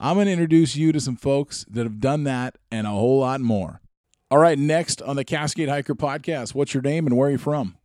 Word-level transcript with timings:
I'm 0.00 0.14
going 0.14 0.26
to 0.26 0.32
introduce 0.32 0.76
you 0.76 0.92
to 0.92 1.00
some 1.00 1.16
folks 1.16 1.66
that 1.68 1.82
have 1.82 1.98
done 1.98 2.22
that 2.22 2.56
and 2.70 2.86
a 2.86 2.90
whole 2.90 3.18
lot 3.18 3.40
more. 3.40 3.80
All 4.30 4.38
right, 4.38 4.56
next 4.56 5.02
on 5.02 5.16
the 5.16 5.24
Cascade 5.24 5.68
Hiker 5.68 5.96
podcast, 5.96 6.54
what's 6.54 6.72
your 6.72 6.84
name 6.84 7.06
and 7.06 7.16
where 7.16 7.28
are 7.28 7.32
you 7.32 7.38
from? 7.38 7.76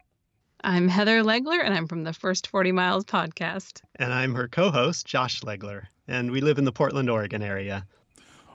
I'm 0.64 0.90
Heather 0.90 1.24
Legler, 1.24 1.60
and 1.64 1.74
I'm 1.74 1.88
from 1.88 2.04
the 2.04 2.14
First 2.14 2.46
40 2.48 2.72
Miles 2.72 3.04
podcast. 3.04 3.82
And 3.96 4.14
I'm 4.14 4.36
her 4.36 4.48
co 4.48 4.70
host, 4.70 5.08
Josh 5.08 5.42
Legler, 5.42 5.88
and 6.08 6.30
we 6.30 6.40
live 6.40 6.60
in 6.60 6.66
the 6.66 6.72
Portland, 6.72 7.10
Oregon 7.10 7.42
area. 7.42 7.88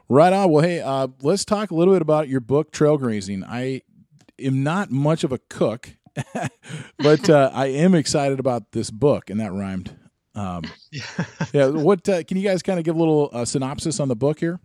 Right 0.08 0.32
on. 0.32 0.50
Well, 0.50 0.62
hey, 0.62 0.80
uh, 0.80 1.08
let's 1.20 1.44
talk 1.44 1.72
a 1.72 1.74
little 1.74 1.94
bit 1.94 2.00
about 2.00 2.28
your 2.28 2.40
book, 2.40 2.70
Trail 2.70 2.96
Grazing. 2.96 3.42
I 3.42 3.82
am 4.38 4.62
not 4.62 4.92
much 4.92 5.24
of 5.24 5.32
a 5.32 5.38
cook, 5.50 5.96
but 6.98 7.28
uh, 7.28 7.50
I 7.52 7.66
am 7.66 7.96
excited 7.96 8.38
about 8.38 8.70
this 8.70 8.92
book, 8.92 9.28
and 9.28 9.40
that 9.40 9.52
rhymed. 9.52 9.97
Um, 10.38 10.62
yeah. 11.52 11.66
What 11.66 12.08
uh, 12.08 12.22
can 12.22 12.36
you 12.36 12.44
guys 12.44 12.62
kind 12.62 12.78
of 12.78 12.84
give 12.84 12.94
a 12.94 12.98
little 12.98 13.28
uh, 13.32 13.44
synopsis 13.44 13.98
on 13.98 14.08
the 14.08 14.16
book 14.16 14.38
here? 14.38 14.60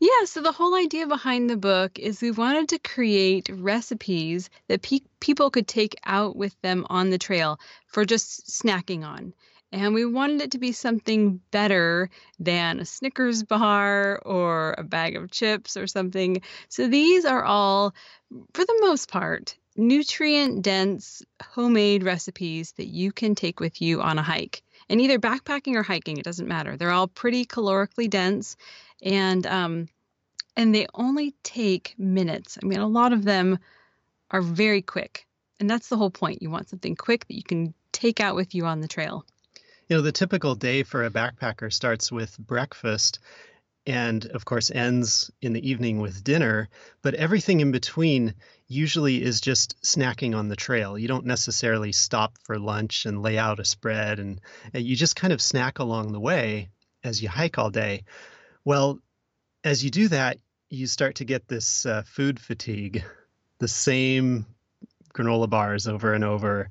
Yeah, 0.00 0.24
so 0.24 0.42
the 0.42 0.52
whole 0.52 0.74
idea 0.74 1.06
behind 1.06 1.48
the 1.48 1.56
book 1.56 1.98
is 1.98 2.20
we 2.20 2.32
wanted 2.32 2.68
to 2.70 2.78
create 2.80 3.48
recipes 3.52 4.50
that 4.68 4.82
pe- 4.82 5.06
people 5.20 5.50
could 5.50 5.68
take 5.68 5.94
out 6.04 6.36
with 6.36 6.60
them 6.60 6.86
on 6.90 7.10
the 7.10 7.18
trail 7.18 7.58
for 7.86 8.04
just 8.04 8.48
snacking 8.48 9.04
on. 9.04 9.32
And 9.72 9.94
we 9.94 10.04
wanted 10.04 10.42
it 10.42 10.50
to 10.52 10.58
be 10.58 10.72
something 10.72 11.40
better 11.52 12.10
than 12.40 12.80
a 12.80 12.84
Snickers 12.84 13.44
bar 13.44 14.20
or 14.26 14.74
a 14.76 14.82
bag 14.82 15.14
of 15.14 15.30
chips 15.30 15.76
or 15.76 15.86
something. 15.86 16.42
So 16.68 16.88
these 16.88 17.24
are 17.24 17.44
all, 17.44 17.94
for 18.52 18.64
the 18.64 18.78
most 18.80 19.08
part, 19.08 19.56
nutrient 19.76 20.62
dense 20.62 21.22
homemade 21.40 22.02
recipes 22.02 22.72
that 22.72 22.88
you 22.88 23.12
can 23.12 23.36
take 23.36 23.60
with 23.60 23.80
you 23.80 24.02
on 24.02 24.18
a 24.18 24.22
hike 24.22 24.62
and 24.90 25.00
either 25.00 25.18
backpacking 25.18 25.76
or 25.76 25.82
hiking 25.82 26.18
it 26.18 26.24
doesn't 26.24 26.48
matter. 26.48 26.76
They're 26.76 26.90
all 26.90 27.08
pretty 27.08 27.46
calorically 27.46 28.10
dense. 28.10 28.56
And 29.00 29.46
um 29.46 29.88
and 30.56 30.74
they 30.74 30.86
only 30.92 31.34
take 31.42 31.94
minutes. 31.96 32.58
I 32.62 32.66
mean 32.66 32.80
a 32.80 32.88
lot 32.88 33.14
of 33.14 33.24
them 33.24 33.58
are 34.30 34.42
very 34.42 34.82
quick. 34.82 35.26
And 35.60 35.70
that's 35.70 35.88
the 35.88 35.96
whole 35.96 36.10
point. 36.10 36.42
You 36.42 36.50
want 36.50 36.68
something 36.68 36.96
quick 36.96 37.26
that 37.28 37.36
you 37.36 37.42
can 37.42 37.72
take 37.92 38.20
out 38.20 38.34
with 38.34 38.54
you 38.54 38.66
on 38.66 38.80
the 38.80 38.88
trail. 38.88 39.24
You 39.88 39.96
know 39.96 40.02
the 40.02 40.12
typical 40.12 40.54
day 40.54 40.82
for 40.82 41.04
a 41.04 41.10
backpacker 41.10 41.72
starts 41.72 42.12
with 42.12 42.36
breakfast 42.38 43.20
and 43.86 44.26
of 44.26 44.44
course 44.44 44.70
ends 44.70 45.30
in 45.40 45.52
the 45.52 45.68
evening 45.68 46.00
with 46.00 46.24
dinner. 46.24 46.68
But 47.02 47.14
everything 47.14 47.60
in 47.60 47.70
between 47.70 48.34
usually 48.70 49.22
is 49.22 49.40
just 49.40 49.82
snacking 49.82 50.36
on 50.36 50.48
the 50.48 50.56
trail. 50.56 50.96
You 50.96 51.08
don't 51.08 51.26
necessarily 51.26 51.90
stop 51.92 52.38
for 52.44 52.58
lunch 52.58 53.04
and 53.04 53.20
lay 53.20 53.36
out 53.36 53.58
a 53.58 53.64
spread 53.64 54.20
and, 54.20 54.40
you 54.72 54.94
just 54.94 55.16
kind 55.16 55.32
of 55.32 55.42
snack 55.42 55.80
along 55.80 56.12
the 56.12 56.20
way 56.20 56.70
as 57.02 57.20
you 57.22 57.28
hike 57.28 57.58
all 57.58 57.70
day. 57.70 58.04
Well 58.64 59.00
as 59.64 59.82
you 59.84 59.90
do 59.90 60.08
that 60.08 60.38
you 60.70 60.86
start 60.86 61.16
to 61.16 61.24
get 61.24 61.48
this 61.48 61.84
uh, 61.84 62.02
food 62.06 62.38
fatigue. 62.38 63.04
The 63.58 63.68
same 63.68 64.46
granola 65.12 65.50
bars 65.50 65.88
over 65.88 66.14
and 66.14 66.24
over 66.24 66.70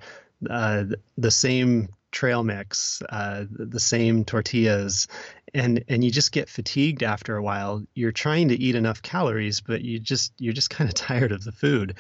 uh, 0.50 0.86
the 1.18 1.32
same 1.32 1.90
trail 2.12 2.44
mix, 2.44 3.04
uh, 3.10 3.44
the 3.50 3.80
same 3.80 4.24
tortillas, 4.26 5.08
and 5.54 5.84
and 5.88 6.04
you 6.04 6.12
just 6.12 6.32
get 6.32 6.50
fatigued 6.50 7.04
after 7.04 7.36
a 7.36 7.44
while. 7.44 7.84
You're 7.94 8.12
trying 8.12 8.50
to 8.50 8.56
eat 8.56 8.76
enough 8.76 9.02
calories, 9.02 9.62
but 9.62 9.82
you 9.82 10.00
just 10.00 10.34
you're 10.38 10.54
just 10.54 10.70
kind 10.70 10.90
of 10.90 10.94
tired 11.08 11.32
of 11.32 11.44
the 11.44 11.52
food. 11.52 11.96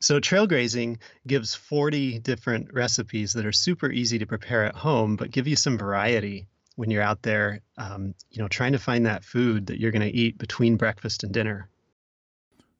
So 0.00 0.18
trail 0.18 0.46
grazing 0.46 0.98
gives 1.26 1.54
40 1.54 2.20
different 2.20 2.72
recipes 2.72 3.34
that 3.34 3.44
are 3.44 3.52
super 3.52 3.90
easy 3.90 4.18
to 4.18 4.26
prepare 4.26 4.64
at 4.64 4.74
home, 4.74 5.16
but 5.16 5.30
give 5.30 5.46
you 5.46 5.56
some 5.56 5.76
variety 5.76 6.46
when 6.76 6.90
you're 6.90 7.02
out 7.02 7.20
there, 7.20 7.60
um, 7.76 8.14
you 8.30 8.40
know, 8.40 8.48
trying 8.48 8.72
to 8.72 8.78
find 8.78 9.04
that 9.04 9.24
food 9.24 9.66
that 9.66 9.78
you're 9.78 9.90
going 9.90 10.08
to 10.08 10.16
eat 10.16 10.38
between 10.38 10.76
breakfast 10.76 11.22
and 11.22 11.34
dinner. 11.34 11.68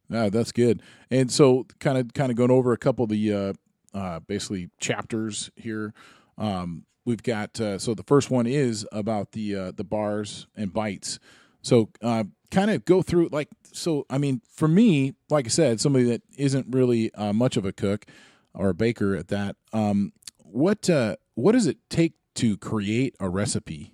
Yeah, 0.08 0.30
that's 0.30 0.52
good. 0.52 0.82
And 1.10 1.30
so, 1.30 1.66
kind 1.78 1.98
of, 1.98 2.14
kind 2.14 2.30
of 2.30 2.36
going 2.36 2.50
over 2.50 2.72
a 2.72 2.78
couple 2.78 3.04
of 3.04 3.10
the 3.10 3.32
uh, 3.32 3.52
uh, 3.92 4.20
basically 4.20 4.70
chapters 4.80 5.50
here. 5.54 5.92
Um, 6.38 6.84
we've 7.10 7.22
got 7.22 7.60
uh, 7.60 7.78
so 7.78 7.92
the 7.94 8.04
first 8.04 8.30
one 8.30 8.46
is 8.46 8.86
about 8.92 9.32
the 9.32 9.54
uh, 9.54 9.72
the 9.72 9.84
bars 9.84 10.46
and 10.56 10.72
bites. 10.72 11.18
So 11.60 11.90
uh, 12.00 12.24
kind 12.50 12.70
of 12.70 12.84
go 12.84 13.02
through 13.02 13.28
like 13.32 13.48
so. 13.72 14.06
I 14.08 14.16
mean, 14.16 14.40
for 14.50 14.68
me, 14.68 15.14
like 15.28 15.46
I 15.46 15.48
said, 15.48 15.80
somebody 15.80 16.04
that 16.06 16.22
isn't 16.38 16.66
really 16.70 17.12
uh, 17.14 17.32
much 17.32 17.56
of 17.56 17.66
a 17.66 17.72
cook 17.72 18.06
or 18.54 18.70
a 18.70 18.74
baker 18.74 19.16
at 19.16 19.28
that. 19.28 19.56
Um, 19.72 20.12
what 20.38 20.88
uh, 20.88 21.16
what 21.34 21.52
does 21.52 21.66
it 21.66 21.78
take 21.90 22.14
to 22.36 22.56
create 22.56 23.16
a 23.20 23.28
recipe? 23.28 23.92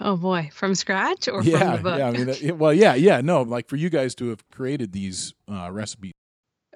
Oh 0.00 0.16
boy, 0.16 0.50
from 0.52 0.74
scratch 0.74 1.28
or 1.28 1.42
yeah, 1.42 1.58
from 1.58 1.76
the 1.76 1.82
book? 1.82 1.98
yeah. 1.98 2.08
I 2.08 2.10
mean, 2.12 2.28
it, 2.28 2.56
well, 2.56 2.72
yeah, 2.72 2.94
yeah. 2.94 3.20
No, 3.20 3.42
like 3.42 3.68
for 3.68 3.76
you 3.76 3.90
guys 3.90 4.14
to 4.16 4.30
have 4.30 4.48
created 4.50 4.92
these 4.92 5.34
uh, 5.50 5.70
recipes. 5.70 6.14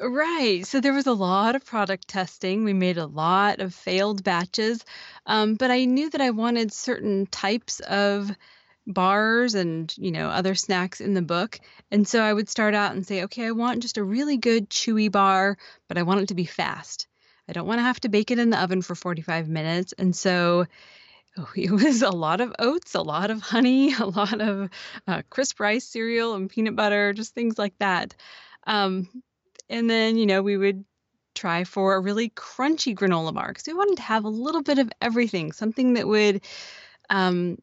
Right. 0.00 0.66
So 0.66 0.80
there 0.80 0.92
was 0.92 1.06
a 1.06 1.12
lot 1.12 1.54
of 1.54 1.64
product 1.64 2.08
testing. 2.08 2.64
We 2.64 2.72
made 2.72 2.96
a 2.98 3.06
lot 3.06 3.60
of 3.60 3.74
failed 3.74 4.24
batches. 4.24 4.84
Um, 5.26 5.54
but 5.54 5.70
I 5.70 5.84
knew 5.84 6.10
that 6.10 6.20
I 6.20 6.30
wanted 6.30 6.72
certain 6.72 7.26
types 7.26 7.80
of 7.80 8.30
bars 8.86 9.54
and, 9.54 9.94
you 9.98 10.10
know, 10.10 10.28
other 10.28 10.54
snacks 10.54 11.00
in 11.00 11.14
the 11.14 11.22
book. 11.22 11.60
And 11.90 12.08
so 12.08 12.22
I 12.22 12.32
would 12.32 12.48
start 12.48 12.74
out 12.74 12.92
and 12.94 13.06
say, 13.06 13.24
okay, 13.24 13.46
I 13.46 13.52
want 13.52 13.82
just 13.82 13.98
a 13.98 14.04
really 14.04 14.36
good 14.38 14.70
chewy 14.70 15.10
bar, 15.12 15.58
but 15.88 15.98
I 15.98 16.02
want 16.02 16.20
it 16.22 16.28
to 16.28 16.34
be 16.34 16.46
fast. 16.46 17.06
I 17.48 17.52
don't 17.52 17.66
want 17.66 17.78
to 17.78 17.84
have 17.84 18.00
to 18.00 18.08
bake 18.08 18.30
it 18.30 18.38
in 18.38 18.50
the 18.50 18.62
oven 18.62 18.82
for 18.82 18.94
45 18.94 19.48
minutes. 19.48 19.94
And 19.98 20.16
so 20.16 20.66
oh, 21.38 21.50
it 21.56 21.70
was 21.70 22.02
a 22.02 22.10
lot 22.10 22.40
of 22.40 22.54
oats, 22.58 22.94
a 22.94 23.02
lot 23.02 23.30
of 23.30 23.42
honey, 23.42 23.94
a 23.98 24.06
lot 24.06 24.40
of 24.40 24.70
uh, 25.06 25.22
crisp 25.30 25.60
rice 25.60 25.84
cereal 25.86 26.34
and 26.34 26.50
peanut 26.50 26.76
butter, 26.76 27.12
just 27.12 27.34
things 27.34 27.58
like 27.58 27.78
that. 27.78 28.14
Um, 28.66 29.08
and 29.72 29.88
then, 29.88 30.16
you 30.16 30.26
know, 30.26 30.42
we 30.42 30.56
would 30.56 30.84
try 31.34 31.64
for 31.64 31.94
a 31.94 32.00
really 32.00 32.28
crunchy 32.30 32.94
granola 32.94 33.32
bar 33.34 33.48
because 33.48 33.66
we 33.66 33.72
wanted 33.72 33.96
to 33.96 34.02
have 34.02 34.24
a 34.24 34.28
little 34.28 34.62
bit 34.62 34.78
of 34.78 34.92
everything, 35.00 35.50
something 35.50 35.94
that 35.94 36.06
would, 36.06 36.42
um, 37.08 37.58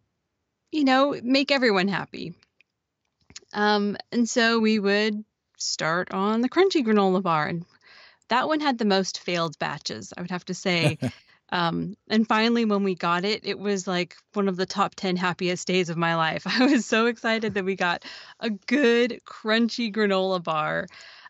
you 0.71 0.83
know, 0.83 1.19
make 1.23 1.51
everyone 1.51 1.87
happy. 1.87 2.33
Um, 3.53 3.95
and 4.11 4.27
so 4.27 4.59
we 4.59 4.79
would 4.79 5.23
start 5.57 6.11
on 6.11 6.41
the 6.41 6.49
crunchy 6.49 6.83
granola 6.83 7.21
bar. 7.21 7.47
And 7.47 7.65
that 8.29 8.47
one 8.47 8.59
had 8.59 8.77
the 8.77 8.85
most 8.85 9.19
failed 9.19 9.57
batches, 9.59 10.11
I 10.17 10.21
would 10.21 10.31
have 10.31 10.45
to 10.45 10.53
say. 10.53 10.97
Um, 11.51 11.95
and 12.07 12.27
finally, 12.27 12.63
when 12.65 12.83
we 12.83 12.93
got 12.93 13.25
it, 13.25 13.43
it 13.43 13.57
was 13.57 13.87
like 13.87 14.15
one 14.33 14.47
of 14.47 14.55
the 14.55 14.67
top 14.67 14.93
10 14.93 15.15
happiest 15.15 15.65
days 15.65 15.89
of 15.89 15.97
my 15.97 16.15
life. 16.15 16.43
I 16.45 16.65
was 16.65 16.85
so 16.85 17.07
excited 17.07 17.55
that 17.55 17.65
we 17.65 17.75
got 17.75 18.05
a 18.39 18.51
good, 18.51 19.21
crunchy 19.25 19.91
granola 19.91 20.43
bar. 20.43 20.85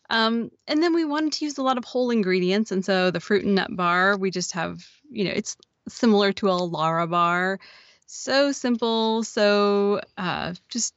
Um, 0.09 0.51
and 0.67 0.81
then 0.81 0.93
we 0.93 1.05
wanted 1.05 1.33
to 1.33 1.45
use 1.45 1.57
a 1.57 1.63
lot 1.63 1.77
of 1.77 1.85
whole 1.85 2.09
ingredients. 2.09 2.71
And 2.71 2.83
so 2.83 3.11
the 3.11 3.19
fruit 3.19 3.45
and 3.45 3.55
nut 3.55 3.75
bar, 3.75 4.17
we 4.17 4.31
just 4.31 4.53
have, 4.53 4.83
you 5.11 5.25
know, 5.25 5.31
it's 5.31 5.55
similar 5.87 6.31
to 6.33 6.49
a 6.49 6.53
Lara 6.53 7.07
bar. 7.07 7.59
So 8.07 8.51
simple, 8.51 9.23
so 9.23 10.01
uh, 10.17 10.55
just 10.67 10.95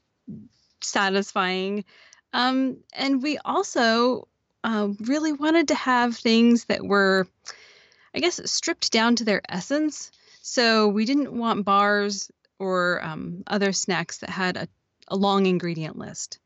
satisfying. 0.81 1.85
Um, 2.32 2.79
and 2.94 3.23
we 3.23 3.37
also 3.44 4.29
uh, 4.64 4.88
really 5.00 5.32
wanted 5.32 5.69
to 5.69 5.75
have 5.75 6.17
things 6.17 6.65
that 6.67 6.82
were, 6.82 7.26
I 8.15 8.20
guess, 8.20 8.41
stripped 8.50 8.91
down 8.93 9.17
to 9.17 9.25
their 9.25 9.43
essence. 9.49 10.11
So 10.41 10.88
we 10.88 11.05
didn't 11.05 11.37
want 11.37 11.67
bars 11.67 12.31
or 12.58 13.05
um, 13.05 13.43
other 13.47 13.73
snacks 13.73 14.19
that 14.19 14.31
had 14.31 14.56
a, 14.56 14.69
a 15.08 15.17
long 15.17 15.47
ingredient 15.47 15.99
list. 15.99 16.38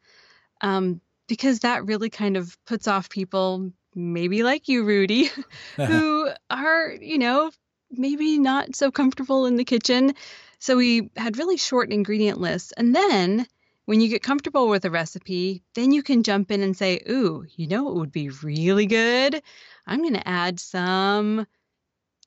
Um, 0.61 1.01
because 1.27 1.61
that 1.61 1.85
really 1.87 2.11
kind 2.11 2.37
of 2.37 2.57
puts 2.67 2.89
off 2.89 3.09
people, 3.11 3.71
maybe 3.95 4.43
like 4.43 4.69
you, 4.69 4.85
Rudy, 4.85 5.31
who 5.77 6.31
are, 6.51 6.93
you 7.01 7.19
know, 7.19 7.51
maybe 7.91 8.39
not 8.39 8.75
so 8.77 8.91
comfortable 8.91 9.47
in 9.47 9.57
the 9.57 9.65
kitchen. 9.65 10.15
So 10.59 10.77
we 10.77 11.11
had 11.17 11.39
really 11.39 11.57
short 11.57 11.91
ingredient 11.91 12.41
lists. 12.41 12.73
And 12.77 12.95
then 12.95 13.47
when 13.85 14.01
you 14.01 14.09
get 14.09 14.23
comfortable 14.23 14.69
with 14.69 14.85
a 14.85 14.91
recipe, 14.91 15.63
then 15.75 15.93
you 15.93 16.03
can 16.03 16.23
jump 16.23 16.51
in 16.51 16.63
and 16.63 16.77
say, 16.77 17.01
Ooh, 17.09 17.45
you 17.57 17.67
know 17.69 17.85
what 17.85 17.95
would 17.95 18.13
be 18.13 18.31
really 18.31 18.87
good? 18.87 19.43
I'm 19.87 20.03
going 20.03 20.15
to 20.15 20.29
add 20.29 20.59
some 20.59 21.47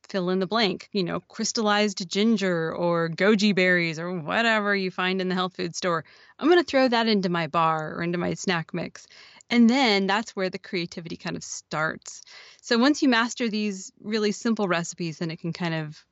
fill 0.10 0.30
in 0.30 0.40
the 0.40 0.48
blank, 0.48 0.90
you 0.92 1.04
know, 1.04 1.20
crystallized 1.22 2.10
ginger 2.10 2.74
or 2.74 3.10
goji 3.10 3.54
berries 3.54 4.00
or 4.00 4.12
whatever 4.20 4.76
you 4.76 4.92
find 4.92 5.22
in 5.22 5.30
the 5.30 5.36
health 5.36 5.56
food 5.56 5.76
store. 5.76 6.04
I'm 6.38 6.48
going 6.48 6.60
to 6.60 6.66
throw 6.66 6.88
that 6.88 7.08
into 7.08 7.30
my 7.30 7.48
bar 7.48 7.96
or 7.96 8.04
into 8.04 8.18
my 8.18 8.34
snack 8.34 8.74
mix. 8.74 9.08
And 9.50 9.70
then 9.70 10.08
that's 10.08 10.36
where 10.36 10.50
the 10.50 10.60
creativity 10.60 11.16
kind 11.16 11.36
of 11.36 11.44
starts. 11.44 12.22
So 12.62 12.78
once 12.78 13.02
you 13.02 13.10
master 13.10 13.50
these 13.50 13.92
really 14.02 14.32
simple 14.32 14.68
recipes, 14.68 15.20
then 15.20 15.32
it 15.32 15.40
can 15.40 15.54
kind 15.54 15.74
of, 15.74 16.04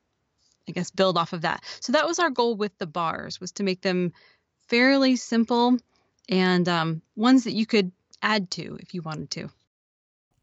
I 0.68 0.72
guess, 0.72 0.90
build 0.90 1.16
off 1.16 1.32
of 1.32 1.42
that. 1.42 1.62
So 1.80 1.92
that 1.92 2.06
was 2.06 2.18
our 2.18 2.30
goal 2.30 2.56
with 2.56 2.76
the 2.78 2.86
bars 2.86 3.40
was 3.40 3.52
to 3.52 3.62
make 3.62 3.80
them 3.80 4.12
fairly 4.68 5.16
simple 5.16 5.76
and 6.28 6.68
um, 6.68 7.02
ones 7.16 7.44
that 7.44 7.52
you 7.52 7.66
could 7.66 7.92
add 8.22 8.50
to 8.52 8.76
if 8.80 8.94
you 8.94 9.02
wanted 9.02 9.30
to. 9.30 9.48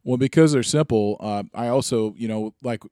Well, 0.04 0.18
because 0.18 0.52
they're 0.52 0.64
simple, 0.64 1.18
uh, 1.20 1.44
I 1.54 1.68
also, 1.68 2.14
you 2.16 2.28
know, 2.28 2.54
like, 2.62 2.84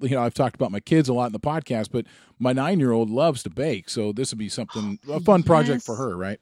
you 0.00 0.10
know, 0.10 0.22
I've 0.22 0.34
talked 0.34 0.54
about 0.54 0.70
my 0.70 0.80
kids 0.80 1.08
a 1.08 1.12
lot 1.12 1.26
in 1.26 1.32
the 1.32 1.40
podcast, 1.40 1.88
but 1.90 2.06
my 2.38 2.52
nine 2.52 2.78
year 2.78 2.92
old 2.92 3.10
loves 3.10 3.42
to 3.44 3.50
bake. 3.50 3.88
So 3.88 4.12
this 4.12 4.32
would 4.32 4.38
be 4.38 4.48
something, 4.48 4.98
a 5.10 5.20
fun 5.20 5.42
project 5.42 5.82
for 5.84 5.96
her, 5.96 6.16
right? 6.16 6.40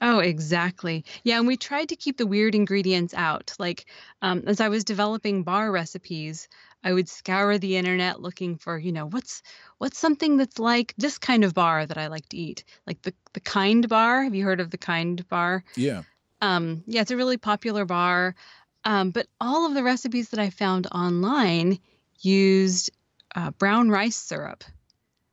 Oh, 0.00 0.18
exactly. 0.18 1.04
Yeah, 1.22 1.38
and 1.38 1.46
we 1.46 1.56
tried 1.56 1.88
to 1.88 1.96
keep 1.96 2.18
the 2.18 2.26
weird 2.26 2.54
ingredients 2.54 3.14
out. 3.14 3.54
Like, 3.58 3.86
um, 4.20 4.42
as 4.46 4.60
I 4.60 4.68
was 4.68 4.84
developing 4.84 5.44
bar 5.44 5.70
recipes, 5.70 6.48
I 6.82 6.92
would 6.92 7.08
scour 7.08 7.56
the 7.56 7.76
internet 7.76 8.20
looking 8.20 8.58
for, 8.58 8.78
you 8.78 8.92
know, 8.92 9.06
what's 9.06 9.42
what's 9.78 9.98
something 9.98 10.36
that's 10.36 10.58
like 10.58 10.92
this 10.98 11.16
kind 11.16 11.42
of 11.42 11.54
bar 11.54 11.86
that 11.86 11.96
I 11.96 12.08
like 12.08 12.28
to 12.30 12.36
eat, 12.36 12.64
like 12.86 13.00
the 13.02 13.14
the 13.32 13.40
Kind 13.40 13.88
bar. 13.88 14.24
Have 14.24 14.34
you 14.34 14.44
heard 14.44 14.60
of 14.60 14.70
the 14.70 14.78
Kind 14.78 15.26
bar? 15.28 15.64
Yeah. 15.76 16.02
Um, 16.42 16.82
yeah, 16.86 17.00
it's 17.00 17.10
a 17.10 17.16
really 17.16 17.38
popular 17.38 17.86
bar. 17.86 18.34
Um, 18.84 19.10
but 19.10 19.28
all 19.40 19.64
of 19.64 19.72
the 19.72 19.82
recipes 19.82 20.28
that 20.28 20.40
I 20.40 20.50
found 20.50 20.86
online 20.92 21.78
used 22.24 22.90
uh, 23.34 23.50
brown 23.52 23.90
rice 23.90 24.16
syrup. 24.16 24.64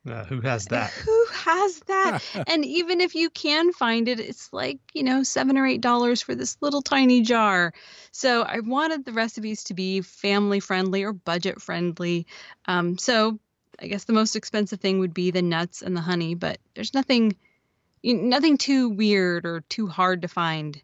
Uh, 0.09 0.23
who 0.25 0.41
has 0.41 0.65
that? 0.65 0.91
Who 1.05 1.25
has 1.31 1.79
that? 1.81 2.21
and 2.47 2.65
even 2.65 3.01
if 3.01 3.13
you 3.13 3.29
can 3.29 3.71
find 3.71 4.07
it, 4.07 4.19
it's 4.19 4.51
like, 4.51 4.79
you 4.93 5.03
know, 5.03 5.21
seven 5.21 5.57
or 5.57 5.67
eight 5.67 5.81
dollars 5.81 6.21
for 6.21 6.33
this 6.33 6.57
little 6.59 6.81
tiny 6.81 7.21
jar. 7.21 7.73
So 8.11 8.41
I 8.41 8.61
wanted 8.61 9.05
the 9.05 9.11
recipes 9.11 9.65
to 9.65 9.75
be 9.75 10.01
family 10.01 10.59
friendly 10.59 11.03
or 11.03 11.13
budget 11.13 11.61
friendly. 11.61 12.25
Um, 12.65 12.97
so 12.97 13.39
I 13.79 13.88
guess 13.88 14.05
the 14.05 14.13
most 14.13 14.35
expensive 14.35 14.79
thing 14.79 14.99
would 14.99 15.13
be 15.13 15.29
the 15.29 15.43
nuts 15.43 15.83
and 15.83 15.95
the 15.95 16.01
honey, 16.01 16.33
but 16.33 16.57
there's 16.73 16.95
nothing, 16.95 17.35
nothing 18.03 18.57
too 18.57 18.89
weird 18.89 19.45
or 19.45 19.61
too 19.61 19.85
hard 19.85 20.23
to 20.23 20.27
find 20.27 20.81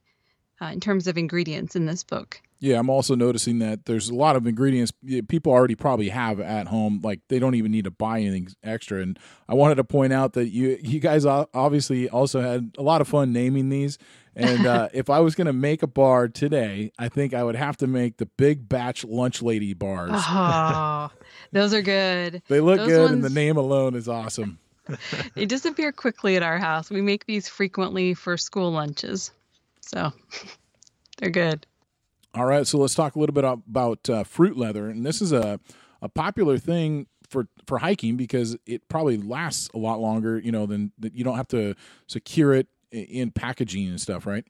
uh, 0.61 0.65
in 0.65 0.79
terms 0.79 1.07
of 1.07 1.17
ingredients 1.17 1.75
in 1.75 1.87
this 1.87 2.03
book. 2.03 2.41
Yeah, 2.59 2.79
I'm 2.79 2.89
also 2.89 3.15
noticing 3.15 3.59
that 3.59 3.85
there's 3.85 4.09
a 4.09 4.15
lot 4.15 4.35
of 4.35 4.47
ingredients 4.47 4.91
people 5.27 5.51
already 5.51 5.75
probably 5.75 6.09
have 6.09 6.39
at 6.39 6.67
home. 6.67 7.01
Like 7.03 7.21
they 7.29 7.37
don't 7.39 7.55
even 7.55 7.71
need 7.71 7.83
to 7.83 7.91
buy 7.91 8.19
anything 8.19 8.49
extra. 8.63 9.01
And 9.01 9.19
I 9.47 9.53
wanted 9.53 9.75
to 9.75 9.83
point 9.83 10.13
out 10.13 10.33
that 10.33 10.49
you 10.49 10.77
you 10.81 10.99
guys 10.99 11.25
obviously 11.25 12.09
also 12.09 12.41
had 12.41 12.71
a 12.77 12.81
lot 12.81 13.01
of 13.01 13.07
fun 13.07 13.31
naming 13.31 13.69
these. 13.69 13.97
And 14.35 14.65
uh, 14.65 14.89
if 14.93 15.09
I 15.09 15.19
was 15.19 15.35
going 15.35 15.47
to 15.47 15.53
make 15.53 15.83
a 15.83 15.87
bar 15.87 16.27
today, 16.27 16.91
I 16.97 17.09
think 17.09 17.33
I 17.33 17.43
would 17.43 17.55
have 17.55 17.77
to 17.77 17.87
make 17.87 18.17
the 18.17 18.25
Big 18.25 18.67
Batch 18.67 19.03
Lunch 19.03 19.41
Lady 19.41 19.73
bars. 19.73 20.11
Oh, 20.13 21.09
those 21.51 21.73
are 21.73 21.81
good. 21.81 22.41
They 22.47 22.59
look 22.59 22.77
those 22.77 22.87
good, 22.87 23.11
and 23.11 23.23
the 23.23 23.29
name 23.29 23.57
alone 23.57 23.95
is 23.95 24.07
awesome. 24.07 24.59
They 25.35 25.45
disappear 25.45 25.91
quickly 25.91 26.37
at 26.37 26.43
our 26.43 26.57
house. 26.57 26.89
We 26.89 27.01
make 27.01 27.25
these 27.25 27.49
frequently 27.49 28.13
for 28.13 28.37
school 28.37 28.71
lunches. 28.71 29.31
So 29.81 30.13
they're 31.17 31.29
good. 31.29 31.67
All 32.33 32.45
right, 32.45 32.67
so 32.67 32.77
let's 32.77 32.95
talk 32.95 33.15
a 33.15 33.19
little 33.19 33.33
bit 33.33 33.43
about 33.43 34.09
uh, 34.09 34.23
fruit 34.23 34.57
leather, 34.57 34.89
and 34.89 35.05
this 35.05 35.21
is 35.21 35.31
a 35.31 35.59
a 36.01 36.09
popular 36.09 36.57
thing 36.57 37.07
for 37.29 37.47
for 37.65 37.79
hiking 37.79 38.15
because 38.17 38.57
it 38.65 38.87
probably 38.89 39.17
lasts 39.17 39.69
a 39.73 39.77
lot 39.77 39.99
longer. 39.99 40.39
You 40.39 40.51
know, 40.51 40.65
than 40.65 40.91
you 41.01 41.23
don't 41.23 41.37
have 41.37 41.47
to 41.49 41.75
secure 42.07 42.53
it 42.53 42.67
in 42.91 43.31
packaging 43.31 43.87
and 43.87 43.99
stuff, 43.99 44.25
right? 44.25 44.45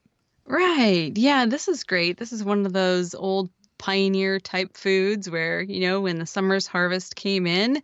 Right. 0.46 1.12
Yeah, 1.16 1.46
this 1.46 1.68
is 1.68 1.84
great. 1.84 2.16
This 2.18 2.32
is 2.32 2.42
one 2.42 2.64
of 2.64 2.72
those 2.72 3.14
old 3.14 3.50
pioneer 3.78 4.40
type 4.40 4.76
foods 4.76 5.30
where, 5.30 5.60
you 5.62 5.80
know, 5.80 6.00
when 6.00 6.18
the 6.18 6.26
summer's 6.26 6.66
harvest 6.66 7.16
came 7.16 7.46
in, 7.46 7.82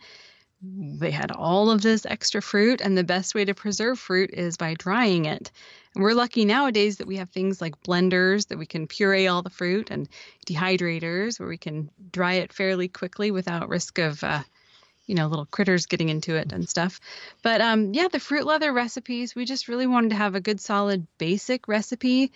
they 0.63 1.11
had 1.11 1.31
all 1.31 1.71
of 1.71 1.83
this 1.83 2.07
extra 2.07 2.41
fruit, 2.41 2.81
and 2.81 2.97
the 2.97 3.05
best 3.05 3.35
way 3.35 3.45
to 3.45 3.55
preserve 3.55 3.99
fruit 3.99 4.31
is 4.33 4.57
by 4.57 4.75
drying 4.75 5.27
it. 5.27 5.53
And 5.95 6.03
we're 6.03 6.15
lucky 6.15 6.45
nowadays 6.45 6.97
that 6.97 7.07
we 7.07 7.17
have 7.17 7.31
things 7.31 7.61
like 7.61 7.83
blenders 7.83 8.49
that 8.49 8.59
we 8.59 8.67
can 8.67 8.87
puree 8.87 9.29
all 9.29 9.43
the 9.43 9.51
fruit 9.51 9.91
and 9.91 10.09
dehydrators 10.47 11.39
where 11.39 11.49
we 11.49 11.59
can 11.59 11.91
dry 12.11 12.35
it 12.35 12.53
fairly 12.53 12.89
quickly 12.89 13.31
without 13.31 13.69
risk 13.69 13.99
of, 13.99 14.23
uh, 14.25 14.43
you 15.07 15.15
know, 15.15 15.29
little 15.29 15.47
critters 15.47 15.87
getting 15.87 16.09
into 16.09 16.35
it 16.35 16.53
and 16.53 16.69
stuff. 16.69 17.01
But 17.43 17.61
um, 17.61 17.95
yeah, 17.95 18.09
the 18.09 18.19
fruit 18.19 18.45
leather 18.45 18.73
recipes, 18.73 19.35
we 19.35 19.45
just 19.45 19.69
really 19.69 19.87
wanted 19.87 20.11
to 20.11 20.17
have 20.17 20.35
a 20.35 20.41
good, 20.41 20.61
solid, 20.61 21.07
basic 21.19 21.69
recipe. 21.69 22.33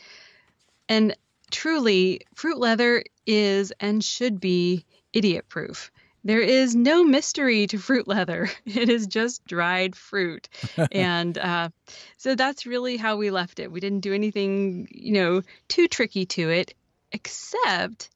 And 0.89 1.17
truly, 1.51 2.21
fruit 2.35 2.59
leather 2.59 3.03
is 3.27 3.73
and 3.81 4.05
should 4.05 4.41
be 4.41 4.85
idiot 5.13 5.47
proof. 5.49 5.91
There 6.29 6.43
is 6.43 6.77
no 6.77 7.05
mystery 7.05 7.67
to 7.69 7.79
fruit 7.79 8.07
leather. 8.07 8.51
It 8.67 8.91
is 8.91 9.07
just 9.07 9.47
dried 9.47 9.97
fruit. 9.97 10.47
and 10.93 11.39
uh, 11.39 11.71
so 12.19 12.35
that's 12.35 12.67
really 12.67 12.99
how 12.99 13.17
we 13.17 13.31
left 13.31 13.59
it. 13.59 13.73
We 13.73 13.81
didn't 13.81 14.01
do 14.01 14.13
anything, 14.13 14.89
you 14.91 15.15
know, 15.15 15.43
too 15.69 15.89
tricky 15.89 16.27
to 16.27 16.51
it, 16.51 16.75
except 17.13 18.11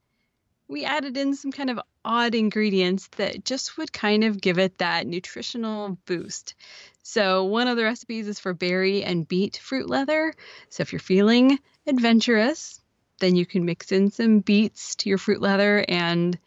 we 0.68 0.84
added 0.84 1.16
in 1.16 1.34
some 1.34 1.52
kind 1.52 1.70
of 1.70 1.80
odd 2.04 2.34
ingredients 2.34 3.08
that 3.16 3.46
just 3.46 3.78
would 3.78 3.94
kind 3.94 4.24
of 4.24 4.42
give 4.42 4.58
it 4.58 4.76
that 4.76 5.06
nutritional 5.06 5.96
boost. 6.04 6.54
So, 7.02 7.44
one 7.44 7.66
of 7.66 7.78
the 7.78 7.84
recipes 7.84 8.28
is 8.28 8.38
for 8.38 8.52
berry 8.52 9.02
and 9.04 9.26
beet 9.26 9.56
fruit 9.56 9.88
leather. 9.88 10.34
So, 10.68 10.82
if 10.82 10.92
you're 10.92 11.00
feeling 11.00 11.58
adventurous, 11.86 12.78
then 13.20 13.36
you 13.36 13.46
can 13.46 13.64
mix 13.64 13.90
in 13.90 14.10
some 14.10 14.40
beets 14.40 14.96
to 14.96 15.08
your 15.08 15.16
fruit 15.16 15.40
leather 15.40 15.82
and, 15.88 16.38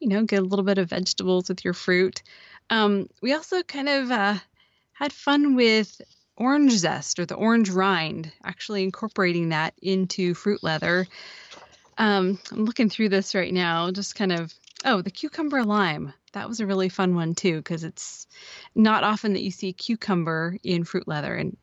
you 0.00 0.08
know, 0.08 0.24
get 0.24 0.40
a 0.40 0.44
little 0.44 0.64
bit 0.64 0.78
of 0.78 0.90
vegetables 0.90 1.48
with 1.48 1.64
your 1.64 1.74
fruit. 1.74 2.22
Um, 2.70 3.08
we 3.20 3.32
also 3.32 3.62
kind 3.62 3.88
of 3.88 4.10
uh, 4.10 4.34
had 4.92 5.12
fun 5.12 5.54
with 5.54 6.00
orange 6.36 6.72
zest 6.72 7.18
or 7.18 7.26
the 7.26 7.34
orange 7.34 7.70
rind, 7.70 8.32
actually 8.44 8.82
incorporating 8.82 9.48
that 9.48 9.74
into 9.82 10.34
fruit 10.34 10.62
leather. 10.62 11.06
Um, 11.98 12.38
I'm 12.52 12.64
looking 12.64 12.88
through 12.88 13.08
this 13.08 13.34
right 13.34 13.52
now, 13.52 13.90
just 13.90 14.14
kind 14.14 14.32
of, 14.32 14.54
oh, 14.84 15.02
the 15.02 15.10
cucumber 15.10 15.64
lime. 15.64 16.12
That 16.32 16.48
was 16.48 16.60
a 16.60 16.66
really 16.66 16.88
fun 16.88 17.14
one 17.14 17.34
too, 17.34 17.56
because 17.56 17.82
it's 17.82 18.26
not 18.74 19.02
often 19.02 19.32
that 19.32 19.42
you 19.42 19.50
see 19.50 19.72
cucumber 19.72 20.58
in 20.62 20.84
fruit 20.84 21.08
leather. 21.08 21.34
And 21.34 21.56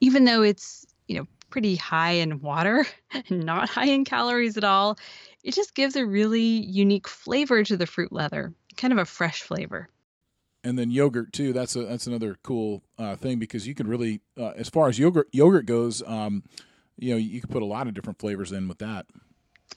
even 0.00 0.24
though 0.24 0.42
it's, 0.42 0.86
you 1.08 1.16
know, 1.16 1.26
pretty 1.50 1.74
high 1.74 2.12
in 2.12 2.40
water 2.40 2.86
and 3.12 3.44
not 3.44 3.68
high 3.68 3.86
in 3.86 4.04
calories 4.04 4.56
at 4.56 4.64
all, 4.64 4.96
it 5.42 5.54
just 5.54 5.74
gives 5.74 5.96
a 5.96 6.06
really 6.06 6.40
unique 6.40 7.08
flavor 7.08 7.62
to 7.64 7.76
the 7.76 7.86
fruit 7.86 8.12
leather, 8.12 8.52
kind 8.76 8.92
of 8.92 8.98
a 8.98 9.04
fresh 9.04 9.42
flavor. 9.42 9.88
And 10.62 10.78
then 10.78 10.90
yogurt 10.90 11.32
too. 11.32 11.52
That's 11.52 11.74
a 11.74 11.84
that's 11.84 12.06
another 12.06 12.36
cool 12.42 12.82
uh, 12.98 13.16
thing 13.16 13.38
because 13.38 13.66
you 13.66 13.74
can 13.74 13.86
really, 13.86 14.20
uh, 14.38 14.52
as 14.56 14.68
far 14.68 14.88
as 14.88 14.98
yogurt 14.98 15.28
yogurt 15.32 15.64
goes, 15.64 16.02
um, 16.06 16.42
you 16.98 17.12
know, 17.12 17.16
you 17.16 17.40
can 17.40 17.48
put 17.48 17.62
a 17.62 17.66
lot 17.66 17.86
of 17.86 17.94
different 17.94 18.18
flavors 18.18 18.52
in 18.52 18.68
with 18.68 18.78
that. 18.78 19.06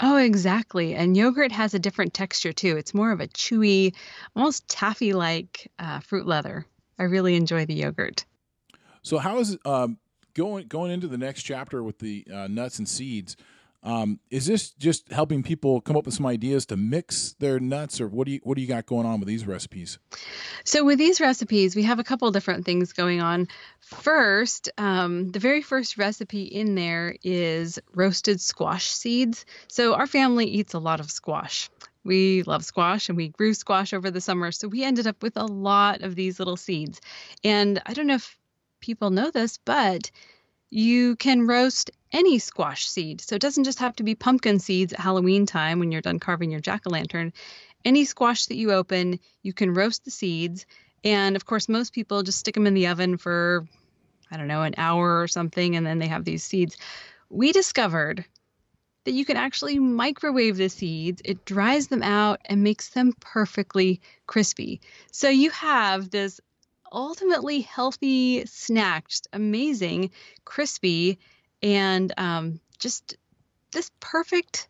Oh, 0.01 0.17
exactly. 0.17 0.95
And 0.95 1.15
yogurt 1.15 1.51
has 1.51 1.73
a 1.73 1.79
different 1.79 2.13
texture 2.13 2.51
too. 2.51 2.75
It's 2.75 2.93
more 2.93 3.11
of 3.11 3.21
a 3.21 3.27
chewy, 3.27 3.95
almost 4.35 4.67
taffy 4.67 5.13
like 5.13 5.71
uh, 5.79 5.99
fruit 5.99 6.25
leather. 6.25 6.65
I 6.99 7.03
really 7.03 7.35
enjoy 7.35 7.65
the 7.65 7.75
yogurt. 7.75 8.25
So 9.03 9.19
how 9.19 9.39
is 9.39 9.57
um, 9.65 9.99
going 10.33 10.67
going 10.67 10.91
into 10.91 11.07
the 11.07 11.17
next 11.17 11.43
chapter 11.43 11.83
with 11.83 11.99
the 11.99 12.25
uh, 12.33 12.47
nuts 12.47 12.79
and 12.79 12.87
seeds? 12.87 13.37
Um, 13.83 14.19
is 14.31 14.45
this 14.45 14.71
just 14.71 15.11
helping 15.11 15.43
people 15.43 15.81
come 15.81 15.97
up 15.97 16.05
with 16.05 16.15
some 16.15 16.25
ideas 16.25 16.65
to 16.67 16.77
mix 16.77 17.35
their 17.39 17.59
nuts, 17.59 17.99
or 17.99 18.07
what 18.07 18.25
do 18.25 18.31
you 18.33 18.39
what 18.43 18.55
do 18.55 18.61
you 18.61 18.67
got 18.67 18.85
going 18.85 19.05
on 19.05 19.19
with 19.19 19.27
these 19.27 19.45
recipes? 19.45 19.99
So, 20.63 20.85
with 20.85 20.97
these 20.97 21.19
recipes, 21.19 21.75
we 21.75 21.83
have 21.83 21.99
a 21.99 22.03
couple 22.03 22.31
different 22.31 22.65
things 22.65 22.93
going 22.93 23.21
on. 23.21 23.49
First, 23.81 24.69
um, 24.77 25.29
the 25.29 25.39
very 25.39 25.61
first 25.61 25.97
recipe 25.97 26.43
in 26.43 26.75
there 26.75 27.17
is 27.23 27.77
roasted 27.93 28.39
squash 28.39 28.87
seeds. 28.87 29.45
So, 29.67 29.95
our 29.95 30.07
family 30.07 30.45
eats 30.45 30.73
a 30.73 30.79
lot 30.79 31.01
of 31.01 31.11
squash. 31.11 31.69
We 32.05 32.43
love 32.43 32.63
squash 32.63 33.09
and 33.09 33.17
we 33.17 33.29
grew 33.29 33.53
squash 33.53 33.93
over 33.93 34.11
the 34.11 34.21
summer. 34.21 34.53
So, 34.53 34.69
we 34.69 34.85
ended 34.85 35.07
up 35.07 35.21
with 35.21 35.35
a 35.35 35.45
lot 35.45 36.03
of 36.03 36.15
these 36.15 36.39
little 36.39 36.57
seeds. 36.57 37.01
And 37.43 37.81
I 37.85 37.93
don't 37.93 38.07
know 38.07 38.15
if 38.15 38.37
people 38.79 39.09
know 39.09 39.29
this, 39.29 39.57
but 39.57 40.09
you 40.69 41.15
can 41.17 41.45
roast 41.45 41.91
any 42.13 42.39
squash 42.39 42.87
seed. 42.87 43.19
So, 43.19 43.35
it 43.35 43.41
doesn't 43.41 43.65
just 43.65 43.79
have 43.79 43.95
to 43.97 44.03
be 44.03 44.15
pumpkin 44.15 44.59
seeds 44.59 44.93
at 44.93 44.99
Halloween 44.99 45.45
time 45.45 45.79
when 45.79 45.91
you're 45.91 46.01
done 46.01 46.19
carving 46.19 46.51
your 46.51 46.61
jack 46.61 46.83
o' 46.85 46.91
lantern. 46.91 47.33
Any 47.83 48.05
squash 48.05 48.45
that 48.45 48.55
you 48.55 48.71
open, 48.71 49.19
you 49.41 49.51
can 49.51 49.73
roast 49.73 50.05
the 50.05 50.11
seeds. 50.11 50.65
And 51.03 51.35
of 51.35 51.45
course, 51.45 51.67
most 51.67 51.91
people 51.91 52.23
just 52.23 52.39
stick 52.39 52.53
them 52.53 52.67
in 52.67 52.75
the 52.75 52.87
oven 52.87 53.17
for, 53.17 53.67
I 54.31 54.37
don't 54.37 54.47
know, 54.47 54.61
an 54.61 54.75
hour 54.77 55.21
or 55.21 55.27
something, 55.27 55.75
and 55.75 55.85
then 55.85 55.99
they 55.99 56.07
have 56.07 56.23
these 56.23 56.43
seeds. 56.43 56.77
We 57.29 57.51
discovered 57.51 58.23
that 59.05 59.11
you 59.11 59.25
can 59.25 59.35
actually 59.35 59.79
microwave 59.79 60.55
the 60.55 60.69
seeds. 60.69 61.21
It 61.25 61.43
dries 61.43 61.87
them 61.87 62.03
out 62.03 62.39
and 62.45 62.63
makes 62.63 62.89
them 62.89 63.13
perfectly 63.19 63.99
crispy. 64.27 64.79
So 65.11 65.27
you 65.27 65.49
have 65.49 66.09
this 66.09 66.39
ultimately 66.91 67.59
healthy 67.61 68.45
snack, 68.45 69.09
just 69.09 69.27
amazing, 69.33 70.11
crispy, 70.45 71.19
and 71.63 72.13
um, 72.17 72.59
just 72.77 73.17
this 73.71 73.89
perfect 73.99 74.67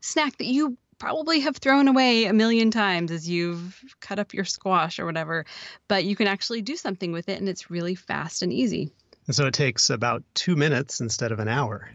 snack 0.00 0.38
that 0.38 0.46
you 0.46 0.76
probably 0.98 1.40
have 1.40 1.56
thrown 1.56 1.88
away 1.88 2.24
a 2.24 2.32
million 2.32 2.70
times 2.70 3.10
as 3.10 3.28
you've 3.28 3.80
cut 4.00 4.18
up 4.18 4.34
your 4.34 4.44
squash 4.44 4.98
or 4.98 5.06
whatever, 5.06 5.44
but 5.88 6.04
you 6.04 6.16
can 6.16 6.26
actually 6.26 6.62
do 6.62 6.76
something 6.76 7.12
with 7.12 7.28
it 7.28 7.38
and 7.38 7.48
it's 7.48 7.70
really 7.70 7.94
fast 7.94 8.42
and 8.42 8.52
easy. 8.52 8.90
And 9.26 9.36
so 9.36 9.46
it 9.46 9.54
takes 9.54 9.90
about 9.90 10.24
two 10.34 10.56
minutes 10.56 11.00
instead 11.00 11.32
of 11.32 11.38
an 11.38 11.48
hour. 11.48 11.88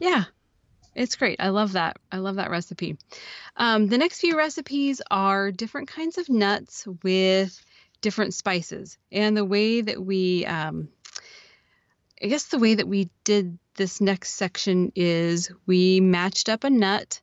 Yeah, 0.00 0.24
it's 0.94 1.16
great. 1.16 1.36
I 1.40 1.50
love 1.50 1.72
that. 1.72 1.98
I 2.10 2.18
love 2.18 2.36
that 2.36 2.50
recipe. 2.50 2.96
Um, 3.56 3.86
the 3.86 3.98
next 3.98 4.20
few 4.20 4.36
recipes 4.36 5.02
are 5.10 5.52
different 5.52 5.88
kinds 5.88 6.18
of 6.18 6.28
nuts 6.28 6.86
with 7.02 7.62
different 8.00 8.34
spices. 8.34 8.98
And 9.12 9.36
the 9.36 9.44
way 9.44 9.80
that 9.80 10.04
we, 10.04 10.46
um, 10.46 10.88
I 12.22 12.26
guess 12.26 12.44
the 12.44 12.58
way 12.58 12.74
that 12.74 12.88
we 12.88 13.08
did 13.24 13.58
this 13.76 14.00
next 14.00 14.34
section 14.34 14.92
is 14.94 15.50
we 15.66 16.00
matched 16.00 16.48
up 16.48 16.64
a 16.64 16.70
nut 16.70 17.20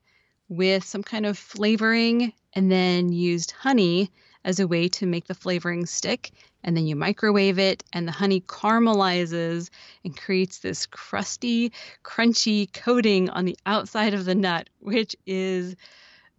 with 0.49 0.83
some 0.83 1.03
kind 1.03 1.25
of 1.25 1.37
flavoring 1.37 2.33
and 2.53 2.71
then 2.71 3.11
used 3.11 3.51
honey 3.51 4.11
as 4.43 4.59
a 4.59 4.67
way 4.67 4.87
to 4.87 5.05
make 5.05 5.27
the 5.27 5.35
flavoring 5.35 5.85
stick. 5.85 6.31
And 6.63 6.75
then 6.75 6.87
you 6.87 6.95
microwave 6.95 7.59
it, 7.59 7.83
and 7.93 8.07
the 8.07 8.11
honey 8.11 8.41
caramelizes 8.41 9.69
and 10.03 10.17
creates 10.17 10.59
this 10.59 10.85
crusty, 10.87 11.71
crunchy 12.03 12.71
coating 12.73 13.29
on 13.29 13.45
the 13.45 13.57
outside 13.65 14.13
of 14.13 14.25
the 14.25 14.35
nut, 14.35 14.67
which 14.79 15.15
is, 15.25 15.75